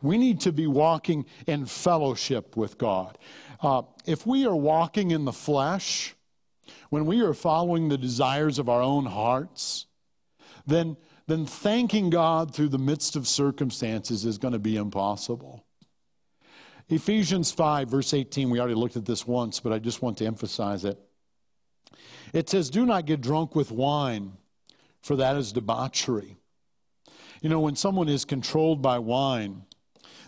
We 0.03 0.19
need 0.19 0.41
to 0.41 0.53
be 0.53 0.67
walking 0.67 1.27
in 1.47 1.67
fellowship 1.67 2.57
with 2.57 2.79
God. 2.79 3.19
Uh, 3.61 3.83
if 4.05 4.27
we 4.27 4.47
are 4.47 4.57
walking 4.57 5.11
in 5.11 5.25
the 5.25 5.33
flesh, 5.33 6.15
when 6.91 7.07
we 7.07 7.21
are 7.23 7.35
following 7.35 7.89
the 7.89 7.99
desires 7.99 8.59
of 8.59 8.69
our 8.69 8.83
own 8.83 9.07
hearts, 9.07 9.87
then, 10.67 10.97
then 11.27 11.47
thanking 11.47 12.11
God 12.11 12.55
through 12.55 12.69
the 12.69 12.79
midst 12.79 13.17
of 13.17 13.27
circumstances 13.27 14.25
is 14.25 14.39
going 14.39 14.53
to 14.53 14.59
be 14.59 14.77
impossible. 14.77 15.66
Ephesians 16.89 17.51
5, 17.51 17.89
verse 17.89 18.15
18, 18.15 18.49
we 18.49 18.61
already 18.61 18.75
looked 18.75 18.97
at 18.97 19.05
this 19.05 19.27
once, 19.27 19.59
but 19.59 19.73
I 19.73 19.79
just 19.79 20.03
want 20.03 20.19
to 20.19 20.27
emphasize 20.27 20.85
it. 20.85 20.99
It 22.33 22.49
says, 22.49 22.71
Do 22.71 22.87
not 22.87 23.07
get 23.07 23.21
drunk 23.21 23.57
with 23.57 23.73
wine, 23.73 24.33
for 25.03 25.17
that 25.17 25.37
is 25.37 25.53
debauchery. 25.53 26.37
You 27.43 27.49
know, 27.49 27.61
when 27.61 27.77
someone 27.77 28.09
is 28.09 28.25
controlled 28.25 28.83
by 28.83 28.99
wine, 28.99 29.63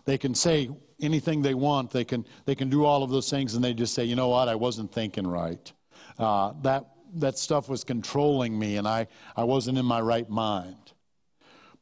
they 0.04 0.18
can 0.18 0.34
say 0.34 0.70
anything 1.00 1.42
they 1.42 1.54
want. 1.54 1.90
They 1.90 2.04
can, 2.04 2.26
they 2.44 2.54
can 2.54 2.68
do 2.68 2.84
all 2.84 3.02
of 3.02 3.10
those 3.10 3.30
things, 3.30 3.54
and 3.54 3.62
they 3.62 3.74
just 3.74 3.94
say, 3.94 4.04
you 4.04 4.16
know 4.16 4.28
what, 4.28 4.48
I 4.48 4.54
wasn't 4.56 4.92
thinking 4.92 5.26
right. 5.26 5.72
Uh, 6.18 6.54
that, 6.62 6.86
that 7.14 7.38
stuff 7.38 7.68
was 7.68 7.84
controlling 7.84 8.58
me, 8.58 8.76
and 8.76 8.88
I, 8.88 9.06
I 9.36 9.44
wasn't 9.44 9.78
in 9.78 9.86
my 9.86 10.00
right 10.00 10.28
mind. 10.28 10.92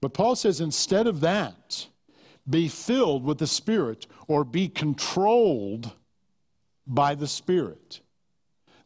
But 0.00 0.12
Paul 0.12 0.36
says, 0.36 0.60
instead 0.60 1.06
of 1.06 1.20
that, 1.20 1.86
be 2.48 2.68
filled 2.68 3.24
with 3.24 3.38
the 3.38 3.46
Spirit 3.46 4.06
or 4.28 4.44
be 4.44 4.68
controlled 4.68 5.92
by 6.86 7.14
the 7.14 7.26
Spirit. 7.26 8.00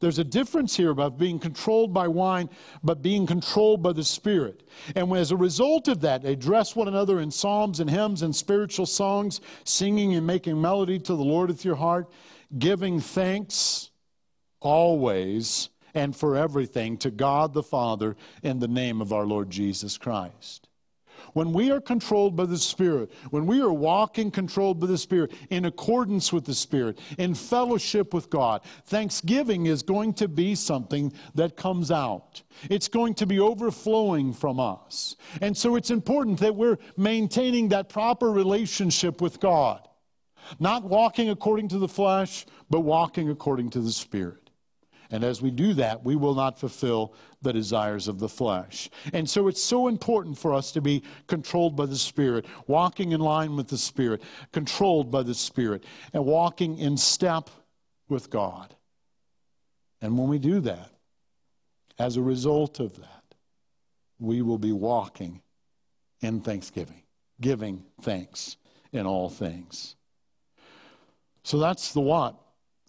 There's 0.00 0.18
a 0.18 0.24
difference 0.24 0.76
here 0.76 0.90
about 0.90 1.18
being 1.18 1.38
controlled 1.38 1.92
by 1.92 2.08
wine, 2.08 2.48
but 2.82 3.02
being 3.02 3.26
controlled 3.26 3.82
by 3.82 3.92
the 3.92 4.04
Spirit. 4.04 4.62
And 4.96 5.12
as 5.12 5.30
a 5.30 5.36
result 5.36 5.88
of 5.88 6.00
that, 6.00 6.22
they 6.22 6.34
dress 6.34 6.74
one 6.74 6.88
another 6.88 7.20
in 7.20 7.30
psalms 7.30 7.80
and 7.80 7.90
hymns 7.90 8.22
and 8.22 8.34
spiritual 8.34 8.86
songs, 8.86 9.42
singing 9.64 10.14
and 10.14 10.26
making 10.26 10.60
melody 10.60 10.98
to 11.00 11.14
the 11.14 11.22
Lord 11.22 11.50
with 11.50 11.66
your 11.66 11.76
heart, 11.76 12.10
giving 12.58 12.98
thanks 12.98 13.90
always 14.60 15.68
and 15.92 16.16
for 16.16 16.34
everything 16.34 16.96
to 16.98 17.10
God 17.10 17.52
the 17.52 17.62
Father 17.62 18.16
in 18.42 18.58
the 18.58 18.68
name 18.68 19.02
of 19.02 19.12
our 19.12 19.26
Lord 19.26 19.50
Jesus 19.50 19.98
Christ. 19.98 20.69
When 21.32 21.52
we 21.52 21.70
are 21.70 21.80
controlled 21.80 22.36
by 22.36 22.46
the 22.46 22.58
Spirit, 22.58 23.10
when 23.30 23.46
we 23.46 23.60
are 23.60 23.72
walking 23.72 24.30
controlled 24.30 24.80
by 24.80 24.86
the 24.86 24.98
Spirit, 24.98 25.32
in 25.50 25.64
accordance 25.64 26.32
with 26.32 26.44
the 26.44 26.54
Spirit, 26.54 26.98
in 27.18 27.34
fellowship 27.34 28.12
with 28.12 28.30
God, 28.30 28.62
thanksgiving 28.86 29.66
is 29.66 29.82
going 29.82 30.14
to 30.14 30.28
be 30.28 30.54
something 30.54 31.12
that 31.34 31.56
comes 31.56 31.90
out. 31.90 32.42
It's 32.68 32.88
going 32.88 33.14
to 33.14 33.26
be 33.26 33.38
overflowing 33.38 34.32
from 34.32 34.58
us. 34.58 35.16
And 35.40 35.56
so 35.56 35.76
it's 35.76 35.90
important 35.90 36.40
that 36.40 36.56
we're 36.56 36.78
maintaining 36.96 37.68
that 37.68 37.88
proper 37.88 38.30
relationship 38.30 39.20
with 39.20 39.40
God. 39.40 39.86
Not 40.58 40.84
walking 40.84 41.30
according 41.30 41.68
to 41.68 41.78
the 41.78 41.88
flesh, 41.88 42.46
but 42.68 42.80
walking 42.80 43.30
according 43.30 43.70
to 43.70 43.80
the 43.80 43.92
Spirit. 43.92 44.50
And 45.12 45.24
as 45.24 45.42
we 45.42 45.50
do 45.50 45.74
that, 45.74 46.04
we 46.04 46.14
will 46.14 46.34
not 46.34 46.58
fulfill 46.58 47.14
the 47.42 47.52
desires 47.52 48.08
of 48.08 48.18
the 48.18 48.28
flesh. 48.28 48.90
And 49.12 49.28
so 49.28 49.48
it's 49.48 49.62
so 49.62 49.88
important 49.88 50.38
for 50.38 50.54
us 50.54 50.72
to 50.72 50.80
be 50.80 51.02
controlled 51.26 51.76
by 51.76 51.86
the 51.86 51.96
Spirit, 51.96 52.46
walking 52.66 53.12
in 53.12 53.20
line 53.20 53.56
with 53.56 53.68
the 53.68 53.78
Spirit, 53.78 54.22
controlled 54.52 55.10
by 55.10 55.22
the 55.22 55.34
Spirit, 55.34 55.84
and 56.12 56.24
walking 56.24 56.78
in 56.78 56.96
step 56.96 57.48
with 58.08 58.30
God. 58.30 58.74
And 60.02 60.18
when 60.18 60.28
we 60.28 60.38
do 60.38 60.60
that, 60.60 60.90
as 61.98 62.16
a 62.16 62.22
result 62.22 62.80
of 62.80 62.96
that, 62.96 63.24
we 64.18 64.42
will 64.42 64.58
be 64.58 64.72
walking 64.72 65.40
in 66.20 66.40
thanksgiving, 66.40 67.02
giving 67.40 67.84
thanks 68.02 68.56
in 68.92 69.06
all 69.06 69.30
things. 69.30 69.96
So 71.42 71.58
that's 71.58 71.92
the 71.92 72.00
what, 72.00 72.36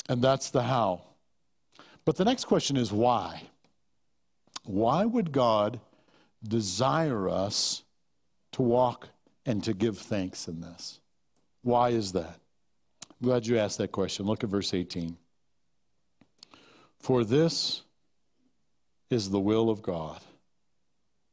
and 0.10 0.22
that's 0.22 0.50
the 0.50 0.64
how. 0.64 1.04
But 2.04 2.18
the 2.18 2.26
next 2.26 2.46
question 2.46 2.76
is 2.76 2.92
why? 2.92 3.44
Why 4.64 5.06
would 5.06 5.32
God 5.32 5.80
desire 6.44 7.30
us 7.30 7.84
to 8.54 8.62
walk 8.62 9.10
and 9.46 9.64
to 9.64 9.74
give 9.74 9.98
thanks 9.98 10.48
in 10.48 10.62
this? 10.62 11.00
Why 11.64 11.90
is 11.90 12.12
that? 12.14 12.40
I'm 13.10 13.28
glad 13.28 13.48
you 13.48 13.58
asked 13.58 13.78
that 13.80 13.92
question. 13.92 14.26
Look 14.26 14.44
at 14.44 14.50
verse 14.50 14.74
18. 14.74 15.18
For 17.00 17.24
this 17.24 17.82
is 19.10 19.30
the 19.30 19.40
will 19.40 19.70
of 19.70 19.82
God 19.82 20.20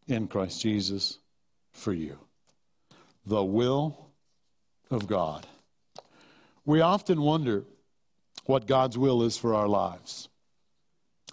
in 0.07 0.27
Christ 0.27 0.61
Jesus 0.61 1.19
for 1.73 1.93
you. 1.93 2.19
The 3.27 3.45
will 3.45 4.09
of 4.91 5.07
God. 5.07 5.47
We 6.64 6.81
often 6.81 7.21
wonder 7.21 7.64
what 8.45 8.67
God's 8.67 8.97
will 8.97 9.23
is 9.23 9.37
for 9.37 9.55
our 9.55 9.69
lives. 9.69 10.29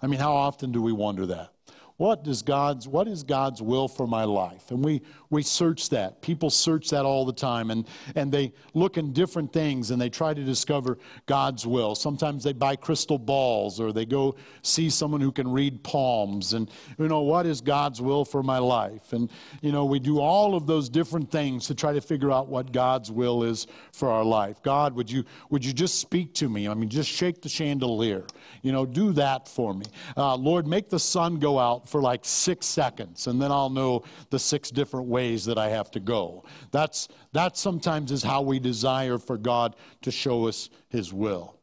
I 0.01 0.07
mean, 0.07 0.19
how 0.19 0.33
often 0.33 0.71
do 0.71 0.81
we 0.81 0.91
wonder 0.91 1.25
that? 1.27 1.54
What 1.97 2.23
does 2.25 2.41
God's 2.41 2.87
what 2.89 3.07
is 3.07 3.23
God's 3.23 3.61
will 3.61 3.87
for 3.87 4.05
my 4.05 4.25
life? 4.25 4.71
And 4.71 4.83
we 4.83 5.01
we 5.29 5.43
search 5.43 5.89
that. 5.89 6.21
People 6.21 6.49
search 6.49 6.89
that 6.89 7.05
all 7.05 7.25
the 7.25 7.33
time 7.33 7.71
and 7.71 7.87
and 8.15 8.31
they 8.31 8.51
look 8.73 8.97
in 8.97 9.13
different 9.13 9.53
things 9.53 9.91
and 9.91 10.01
they 10.01 10.09
try 10.09 10.33
to 10.33 10.43
discover 10.43 10.97
God's 11.25 11.65
will. 11.65 11.95
Sometimes 11.95 12.43
they 12.43 12.51
buy 12.51 12.75
crystal 12.75 13.17
balls 13.17 13.79
or 13.79 13.93
they 13.93 14.05
go 14.05 14.35
see 14.61 14.89
someone 14.89 15.21
who 15.21 15.31
can 15.31 15.49
read 15.49 15.83
palms 15.83 16.53
and 16.53 16.69
you 16.97 17.07
know 17.07 17.21
what 17.21 17.45
is 17.45 17.61
God's 17.61 18.01
will 18.01 18.25
for 18.25 18.43
my 18.43 18.57
life? 18.57 19.13
And 19.13 19.29
you 19.61 19.71
know, 19.71 19.85
we 19.85 19.99
do 19.99 20.19
all 20.19 20.55
of 20.55 20.67
those 20.67 20.89
different 20.89 21.31
things 21.31 21.65
to 21.67 21.75
try 21.75 21.93
to 21.93 22.01
figure 22.01 22.31
out 22.31 22.49
what 22.49 22.73
God's 22.73 23.09
will 23.09 23.43
is 23.43 23.67
for 23.93 24.09
our 24.09 24.23
life. 24.25 24.61
God, 24.61 24.93
would 24.95 25.09
you 25.09 25.23
would 25.49 25.63
you 25.63 25.71
just 25.71 25.99
speak 26.01 26.33
to 26.35 26.49
me? 26.49 26.67
I 26.67 26.73
mean, 26.73 26.89
just 26.89 27.09
shake 27.09 27.41
the 27.41 27.49
chandelier. 27.49 28.25
You 28.63 28.73
know, 28.73 28.85
do 28.85 29.13
that 29.13 29.47
for 29.47 29.73
me. 29.73 29.85
Uh, 30.17 30.35
Lord, 30.35 30.67
make 30.67 30.89
the 30.89 30.99
sun 30.99 31.39
go 31.39 31.57
out 31.57 31.84
for 31.85 32.01
like 32.01 32.23
six 32.23 32.65
seconds, 32.65 33.27
and 33.27 33.41
then 33.41 33.51
I'll 33.51 33.69
know 33.69 34.03
the 34.29 34.39
six 34.39 34.69
different 34.69 35.07
ways 35.07 35.45
that 35.45 35.57
I 35.57 35.69
have 35.69 35.91
to 35.91 35.99
go. 35.99 36.43
That's, 36.71 37.07
that 37.33 37.57
sometimes 37.57 38.11
is 38.11 38.23
how 38.23 38.41
we 38.41 38.59
desire 38.59 39.17
for 39.17 39.37
God 39.37 39.75
to 40.01 40.11
show 40.11 40.47
us 40.47 40.69
His 40.89 41.13
will. 41.13 41.59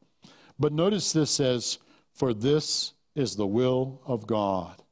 But 0.59 0.73
notice 0.73 1.13
this 1.13 1.31
says, 1.31 1.79
For 2.15 2.35
this 2.35 2.93
is 3.15 3.37
the 3.37 3.47
will 3.47 4.01
of 4.07 4.27
God 4.27 4.83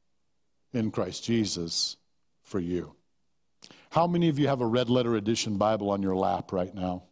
in 0.73 0.91
Christ 0.91 1.25
Jesus 1.25 1.97
for 2.43 2.61
you. 2.61 2.95
How 3.91 4.07
many 4.07 4.29
of 4.29 4.39
you 4.39 4.49
have 4.49 4.61
a 4.61 4.67
red 4.67 4.89
letter 4.89 5.17
edition 5.17 5.57
Bible 5.57 5.91
on 5.91 6.03
your 6.03 6.17
lap 6.17 6.53
right 6.53 6.75
now? 6.75 7.05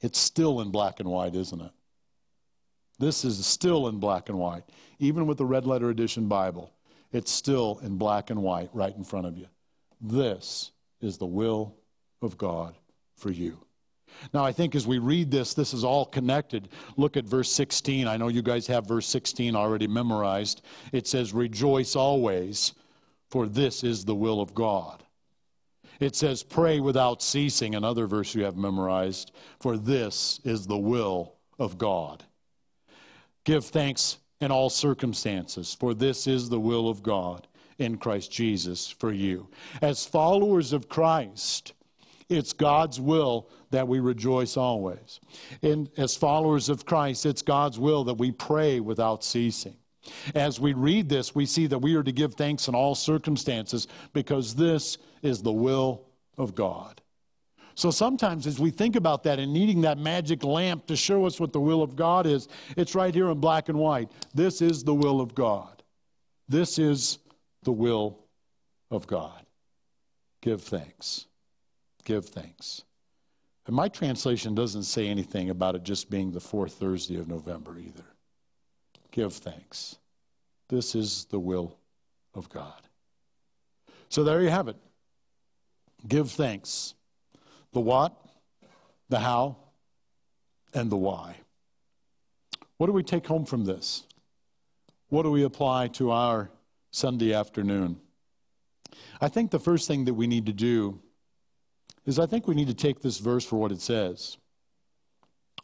It's 0.00 0.18
still 0.18 0.60
in 0.60 0.70
black 0.70 1.00
and 1.00 1.08
white, 1.08 1.34
isn't 1.34 1.60
it? 1.60 1.70
This 2.98 3.24
is 3.24 3.44
still 3.44 3.88
in 3.88 3.98
black 3.98 4.28
and 4.28 4.38
white, 4.38 4.64
even 4.98 5.26
with 5.26 5.38
the 5.38 5.46
red 5.46 5.66
letter 5.66 5.90
edition 5.90 6.28
Bible. 6.28 6.72
It's 7.14 7.30
still 7.30 7.80
in 7.84 7.96
black 7.96 8.30
and 8.30 8.42
white 8.42 8.70
right 8.72 8.94
in 8.94 9.04
front 9.04 9.26
of 9.26 9.38
you. 9.38 9.46
This 10.00 10.72
is 11.00 11.16
the 11.16 11.26
will 11.26 11.76
of 12.20 12.36
God 12.36 12.74
for 13.14 13.30
you. 13.30 13.56
Now, 14.32 14.44
I 14.44 14.50
think 14.50 14.74
as 14.74 14.84
we 14.86 14.98
read 14.98 15.30
this, 15.30 15.54
this 15.54 15.72
is 15.72 15.84
all 15.84 16.06
connected. 16.06 16.68
Look 16.96 17.16
at 17.16 17.24
verse 17.24 17.50
16. 17.52 18.08
I 18.08 18.16
know 18.16 18.28
you 18.28 18.42
guys 18.42 18.66
have 18.66 18.86
verse 18.86 19.06
16 19.06 19.54
already 19.54 19.86
memorized. 19.86 20.62
It 20.92 21.06
says, 21.06 21.32
Rejoice 21.32 21.94
always, 21.94 22.74
for 23.30 23.46
this 23.46 23.84
is 23.84 24.04
the 24.04 24.14
will 24.14 24.40
of 24.40 24.52
God. 24.52 25.04
It 26.00 26.16
says, 26.16 26.42
Pray 26.42 26.80
without 26.80 27.22
ceasing, 27.22 27.76
another 27.76 28.08
verse 28.08 28.34
you 28.34 28.42
have 28.42 28.56
memorized, 28.56 29.30
for 29.60 29.76
this 29.76 30.40
is 30.44 30.66
the 30.66 30.78
will 30.78 31.36
of 31.60 31.78
God. 31.78 32.24
Give 33.44 33.64
thanks 33.64 34.18
in 34.40 34.50
all 34.50 34.70
circumstances, 34.70 35.74
for 35.78 35.94
this 35.94 36.26
is 36.26 36.48
the 36.48 36.60
will 36.60 36.88
of 36.88 37.02
God 37.02 37.46
in 37.78 37.96
Christ 37.96 38.30
Jesus 38.30 38.88
for 38.88 39.12
you. 39.12 39.48
As 39.82 40.06
followers 40.06 40.72
of 40.72 40.88
Christ, 40.88 41.72
it's 42.28 42.52
God's 42.52 43.00
will 43.00 43.48
that 43.70 43.88
we 43.88 44.00
rejoice 44.00 44.56
always. 44.56 45.20
And 45.62 45.90
as 45.96 46.16
followers 46.16 46.68
of 46.68 46.86
Christ, 46.86 47.26
it's 47.26 47.42
God's 47.42 47.78
will 47.78 48.04
that 48.04 48.14
we 48.14 48.32
pray 48.32 48.80
without 48.80 49.24
ceasing. 49.24 49.76
As 50.34 50.60
we 50.60 50.74
read 50.74 51.08
this, 51.08 51.34
we 51.34 51.46
see 51.46 51.66
that 51.66 51.78
we 51.78 51.94
are 51.94 52.02
to 52.02 52.12
give 52.12 52.34
thanks 52.34 52.68
in 52.68 52.74
all 52.74 52.94
circumstances 52.94 53.88
because 54.12 54.54
this 54.54 54.98
is 55.22 55.42
the 55.42 55.52
will 55.52 56.04
of 56.36 56.54
God. 56.54 57.00
So 57.74 57.90
sometimes, 57.90 58.46
as 58.46 58.60
we 58.60 58.70
think 58.70 58.94
about 58.94 59.24
that 59.24 59.38
and 59.38 59.52
needing 59.52 59.80
that 59.82 59.98
magic 59.98 60.44
lamp 60.44 60.86
to 60.86 60.96
show 60.96 61.26
us 61.26 61.40
what 61.40 61.52
the 61.52 61.60
will 61.60 61.82
of 61.82 61.96
God 61.96 62.26
is, 62.26 62.48
it's 62.76 62.94
right 62.94 63.12
here 63.12 63.30
in 63.30 63.40
black 63.40 63.68
and 63.68 63.78
white. 63.78 64.10
This 64.32 64.62
is 64.62 64.84
the 64.84 64.94
will 64.94 65.20
of 65.20 65.34
God. 65.34 65.82
This 66.48 66.78
is 66.78 67.18
the 67.62 67.72
will 67.72 68.18
of 68.90 69.06
God. 69.06 69.44
Give 70.40 70.62
thanks. 70.62 71.26
Give 72.04 72.24
thanks. 72.24 72.84
And 73.66 73.74
my 73.74 73.88
translation 73.88 74.54
doesn't 74.54 74.84
say 74.84 75.08
anything 75.08 75.50
about 75.50 75.74
it 75.74 75.82
just 75.82 76.10
being 76.10 76.30
the 76.30 76.40
fourth 76.40 76.74
Thursday 76.74 77.16
of 77.16 77.28
November 77.28 77.78
either. 77.78 78.04
Give 79.10 79.32
thanks. 79.32 79.96
This 80.68 80.94
is 80.94 81.24
the 81.26 81.40
will 81.40 81.76
of 82.34 82.48
God. 82.50 82.82
So 84.10 84.22
there 84.22 84.42
you 84.42 84.50
have 84.50 84.68
it. 84.68 84.76
Give 86.06 86.30
thanks 86.30 86.94
the 87.74 87.80
what, 87.80 88.14
the 89.10 89.18
how, 89.18 89.56
and 90.72 90.90
the 90.90 90.96
why. 90.96 91.36
What 92.78 92.86
do 92.86 92.92
we 92.92 93.02
take 93.02 93.26
home 93.26 93.44
from 93.44 93.64
this? 93.64 94.04
What 95.08 95.24
do 95.24 95.30
we 95.30 95.44
apply 95.44 95.88
to 95.88 96.10
our 96.10 96.50
Sunday 96.90 97.34
afternoon? 97.34 98.00
I 99.20 99.28
think 99.28 99.50
the 99.50 99.58
first 99.58 99.86
thing 99.86 100.06
that 100.06 100.14
we 100.14 100.26
need 100.26 100.46
to 100.46 100.52
do 100.52 101.00
is 102.06 102.18
I 102.18 102.26
think 102.26 102.48
we 102.48 102.54
need 102.54 102.68
to 102.68 102.74
take 102.74 103.00
this 103.00 103.18
verse 103.18 103.44
for 103.44 103.56
what 103.56 103.72
it 103.72 103.80
says. 103.80 104.38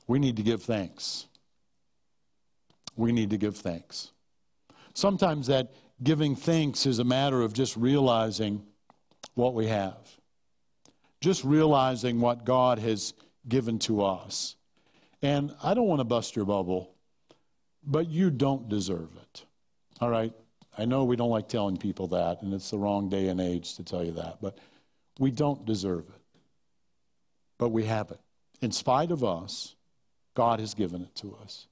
We 0.06 0.18
need 0.18 0.36
to 0.36 0.42
give 0.42 0.62
thanks. 0.62 1.26
We 2.96 3.12
need 3.12 3.30
to 3.30 3.36
give 3.36 3.56
thanks. 3.56 4.10
Sometimes 4.94 5.46
that 5.46 5.72
giving 6.02 6.34
thanks 6.34 6.86
is 6.86 6.98
a 6.98 7.04
matter 7.04 7.42
of 7.42 7.52
just 7.52 7.76
realizing 7.76 8.62
what 9.34 9.54
we 9.54 9.66
have 9.66 10.19
just 11.20 11.44
realizing 11.44 12.20
what 12.20 12.44
God 12.44 12.78
has 12.78 13.14
given 13.48 13.78
to 13.80 14.02
us. 14.04 14.56
And 15.22 15.54
I 15.62 15.74
don't 15.74 15.86
want 15.86 16.00
to 16.00 16.04
bust 16.04 16.36
your 16.36 16.44
bubble, 16.44 16.94
but 17.84 18.08
you 18.08 18.30
don't 18.30 18.68
deserve 18.68 19.10
it. 19.16 19.44
All 20.00 20.10
right? 20.10 20.32
I 20.78 20.84
know 20.86 21.04
we 21.04 21.16
don't 21.16 21.30
like 21.30 21.48
telling 21.48 21.76
people 21.76 22.08
that, 22.08 22.42
and 22.42 22.54
it's 22.54 22.70
the 22.70 22.78
wrong 22.78 23.08
day 23.08 23.28
and 23.28 23.40
age 23.40 23.74
to 23.76 23.82
tell 23.82 24.04
you 24.04 24.12
that, 24.12 24.38
but 24.40 24.56
we 25.18 25.30
don't 25.30 25.66
deserve 25.66 26.08
it. 26.08 26.22
But 27.58 27.68
we 27.68 27.84
have 27.84 28.10
it. 28.10 28.20
In 28.62 28.72
spite 28.72 29.10
of 29.10 29.22
us, 29.22 29.74
God 30.34 30.60
has 30.60 30.72
given 30.74 31.02
it 31.02 31.14
to 31.16 31.36
us. 31.42 31.66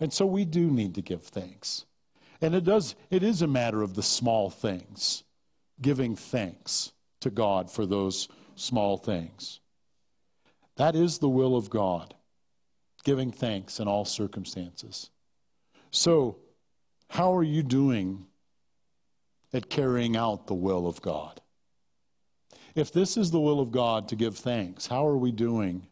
And 0.00 0.12
so 0.12 0.24
we 0.24 0.44
do 0.44 0.70
need 0.70 0.94
to 0.94 1.02
give 1.02 1.22
thanks. 1.22 1.84
And 2.40 2.54
it 2.54 2.64
does 2.64 2.94
it 3.10 3.22
is 3.22 3.42
a 3.42 3.46
matter 3.46 3.82
of 3.82 3.94
the 3.94 4.02
small 4.02 4.50
things, 4.50 5.22
giving 5.80 6.16
thanks 6.16 6.92
to 7.20 7.30
God 7.30 7.70
for 7.70 7.86
those 7.86 8.28
small 8.54 8.96
things. 8.96 9.60
That 10.76 10.94
is 10.94 11.18
the 11.18 11.28
will 11.28 11.56
of 11.56 11.70
God, 11.70 12.14
giving 13.04 13.30
thanks 13.30 13.78
in 13.78 13.88
all 13.88 14.04
circumstances. 14.04 15.10
So, 15.90 16.36
how 17.08 17.34
are 17.36 17.42
you 17.42 17.62
doing 17.62 18.26
at 19.52 19.68
carrying 19.68 20.16
out 20.16 20.46
the 20.46 20.54
will 20.54 20.86
of 20.86 21.02
God? 21.02 21.40
If 22.74 22.90
this 22.90 23.18
is 23.18 23.30
the 23.30 23.40
will 23.40 23.60
of 23.60 23.70
God 23.70 24.08
to 24.08 24.16
give 24.16 24.38
thanks, 24.38 24.86
how 24.86 25.06
are 25.06 25.18
we 25.18 25.30
doing 25.30 25.86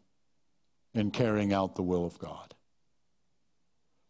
in 0.95 1.11
carrying 1.11 1.53
out 1.53 1.75
the 1.75 1.83
will 1.83 2.05
of 2.05 2.17
God? 2.17 2.55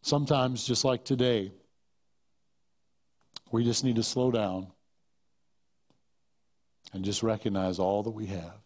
Sometimes, 0.00 0.66
just 0.66 0.84
like 0.84 1.04
today, 1.04 1.52
we 3.50 3.62
just 3.62 3.84
need 3.84 3.96
to 3.96 4.02
slow 4.02 4.30
down 4.30 4.68
and 6.92 7.04
just 7.04 7.22
recognize 7.22 7.78
all 7.78 8.02
that 8.02 8.10
we 8.10 8.26
have, 8.26 8.60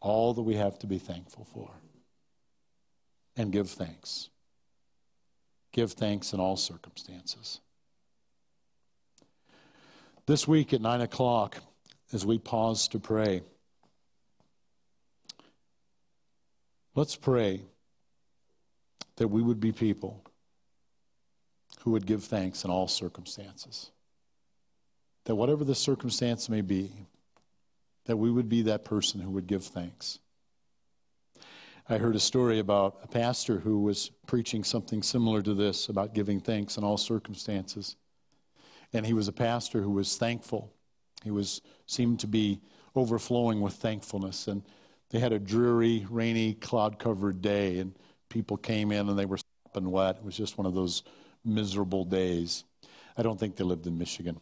all 0.00 0.34
that 0.34 0.42
we 0.42 0.54
have 0.54 0.78
to 0.80 0.86
be 0.86 0.98
thankful 0.98 1.44
for, 1.44 1.70
and 3.36 3.52
give 3.52 3.70
thanks. 3.70 4.28
Give 5.72 5.90
thanks 5.90 6.32
in 6.32 6.40
all 6.40 6.56
circumstances. 6.56 7.60
This 10.26 10.46
week 10.46 10.72
at 10.72 10.80
9 10.80 11.00
o'clock, 11.00 11.62
as 12.12 12.24
we 12.24 12.38
pause 12.38 12.88
to 12.88 13.00
pray, 13.00 13.42
let's 16.94 17.16
pray 17.16 17.62
that 19.16 19.28
we 19.28 19.42
would 19.42 19.60
be 19.60 19.72
people 19.72 20.22
who 21.80 21.90
would 21.90 22.06
give 22.06 22.22
thanks 22.22 22.64
in 22.64 22.70
all 22.70 22.86
circumstances 22.86 23.90
that 25.24 25.36
whatever 25.36 25.64
the 25.64 25.74
circumstance 25.74 26.48
may 26.48 26.60
be, 26.60 26.92
that 28.06 28.16
we 28.16 28.30
would 28.30 28.48
be 28.48 28.62
that 28.62 28.84
person 28.84 29.20
who 29.20 29.30
would 29.30 29.46
give 29.46 29.64
thanks. 29.64 30.18
I 31.88 31.98
heard 31.98 32.16
a 32.16 32.20
story 32.20 32.58
about 32.58 33.00
a 33.02 33.08
pastor 33.08 33.58
who 33.58 33.80
was 33.80 34.10
preaching 34.26 34.64
something 34.64 35.02
similar 35.02 35.42
to 35.42 35.54
this 35.54 35.88
about 35.88 36.14
giving 36.14 36.40
thanks 36.40 36.76
in 36.76 36.84
all 36.84 36.96
circumstances. 36.96 37.96
And 38.92 39.04
he 39.04 39.12
was 39.12 39.28
a 39.28 39.32
pastor 39.32 39.80
who 39.80 39.90
was 39.90 40.16
thankful. 40.16 40.72
He 41.24 41.30
was 41.30 41.60
seemed 41.86 42.20
to 42.20 42.26
be 42.26 42.60
overflowing 42.94 43.60
with 43.60 43.74
thankfulness 43.74 44.48
and 44.48 44.62
they 45.10 45.18
had 45.18 45.32
a 45.32 45.38
dreary, 45.38 46.06
rainy, 46.08 46.54
cloud-covered 46.54 47.42
day 47.42 47.78
and 47.78 47.94
people 48.28 48.56
came 48.56 48.92
in 48.92 49.08
and 49.08 49.18
they 49.18 49.26
were 49.26 49.38
sopping 49.66 49.90
wet. 49.90 50.16
It 50.16 50.24
was 50.24 50.36
just 50.36 50.58
one 50.58 50.66
of 50.66 50.74
those 50.74 51.02
miserable 51.44 52.04
days. 52.04 52.64
I 53.16 53.22
don't 53.22 53.38
think 53.38 53.56
they 53.56 53.64
lived 53.64 53.86
in 53.86 53.98
Michigan 53.98 54.40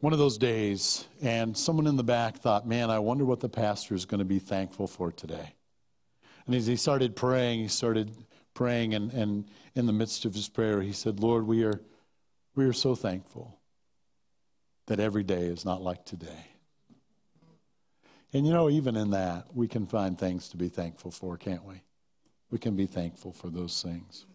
one 0.00 0.12
of 0.12 0.18
those 0.18 0.38
days, 0.38 1.06
and 1.20 1.56
someone 1.56 1.86
in 1.86 1.96
the 1.96 2.04
back 2.04 2.38
thought, 2.38 2.66
man, 2.66 2.88
I 2.90 3.00
wonder 3.00 3.24
what 3.24 3.40
the 3.40 3.48
pastor 3.48 3.94
is 3.94 4.04
going 4.04 4.20
to 4.20 4.24
be 4.24 4.38
thankful 4.38 4.86
for 4.86 5.10
today. 5.10 5.54
And 6.46 6.54
as 6.54 6.66
he 6.66 6.76
started 6.76 7.16
praying, 7.16 7.60
he 7.60 7.68
started 7.68 8.12
praying, 8.54 8.94
and, 8.94 9.12
and 9.12 9.44
in 9.74 9.86
the 9.86 9.92
midst 9.92 10.24
of 10.24 10.34
his 10.34 10.48
prayer, 10.48 10.80
he 10.80 10.92
said, 10.92 11.20
Lord, 11.20 11.46
we 11.46 11.64
are, 11.64 11.80
we 12.54 12.64
are 12.64 12.72
so 12.72 12.94
thankful 12.94 13.58
that 14.86 15.00
every 15.00 15.24
day 15.24 15.42
is 15.42 15.64
not 15.64 15.82
like 15.82 16.04
today. 16.04 16.46
And 18.32 18.46
you 18.46 18.52
know, 18.52 18.70
even 18.70 18.96
in 18.96 19.10
that, 19.10 19.46
we 19.54 19.66
can 19.68 19.86
find 19.86 20.18
things 20.18 20.48
to 20.50 20.56
be 20.56 20.68
thankful 20.68 21.10
for, 21.10 21.36
can't 21.36 21.64
we? 21.64 21.82
We 22.50 22.58
can 22.58 22.76
be 22.76 22.86
thankful 22.86 23.32
for 23.32 23.48
those 23.48 23.82
things. 23.82 24.26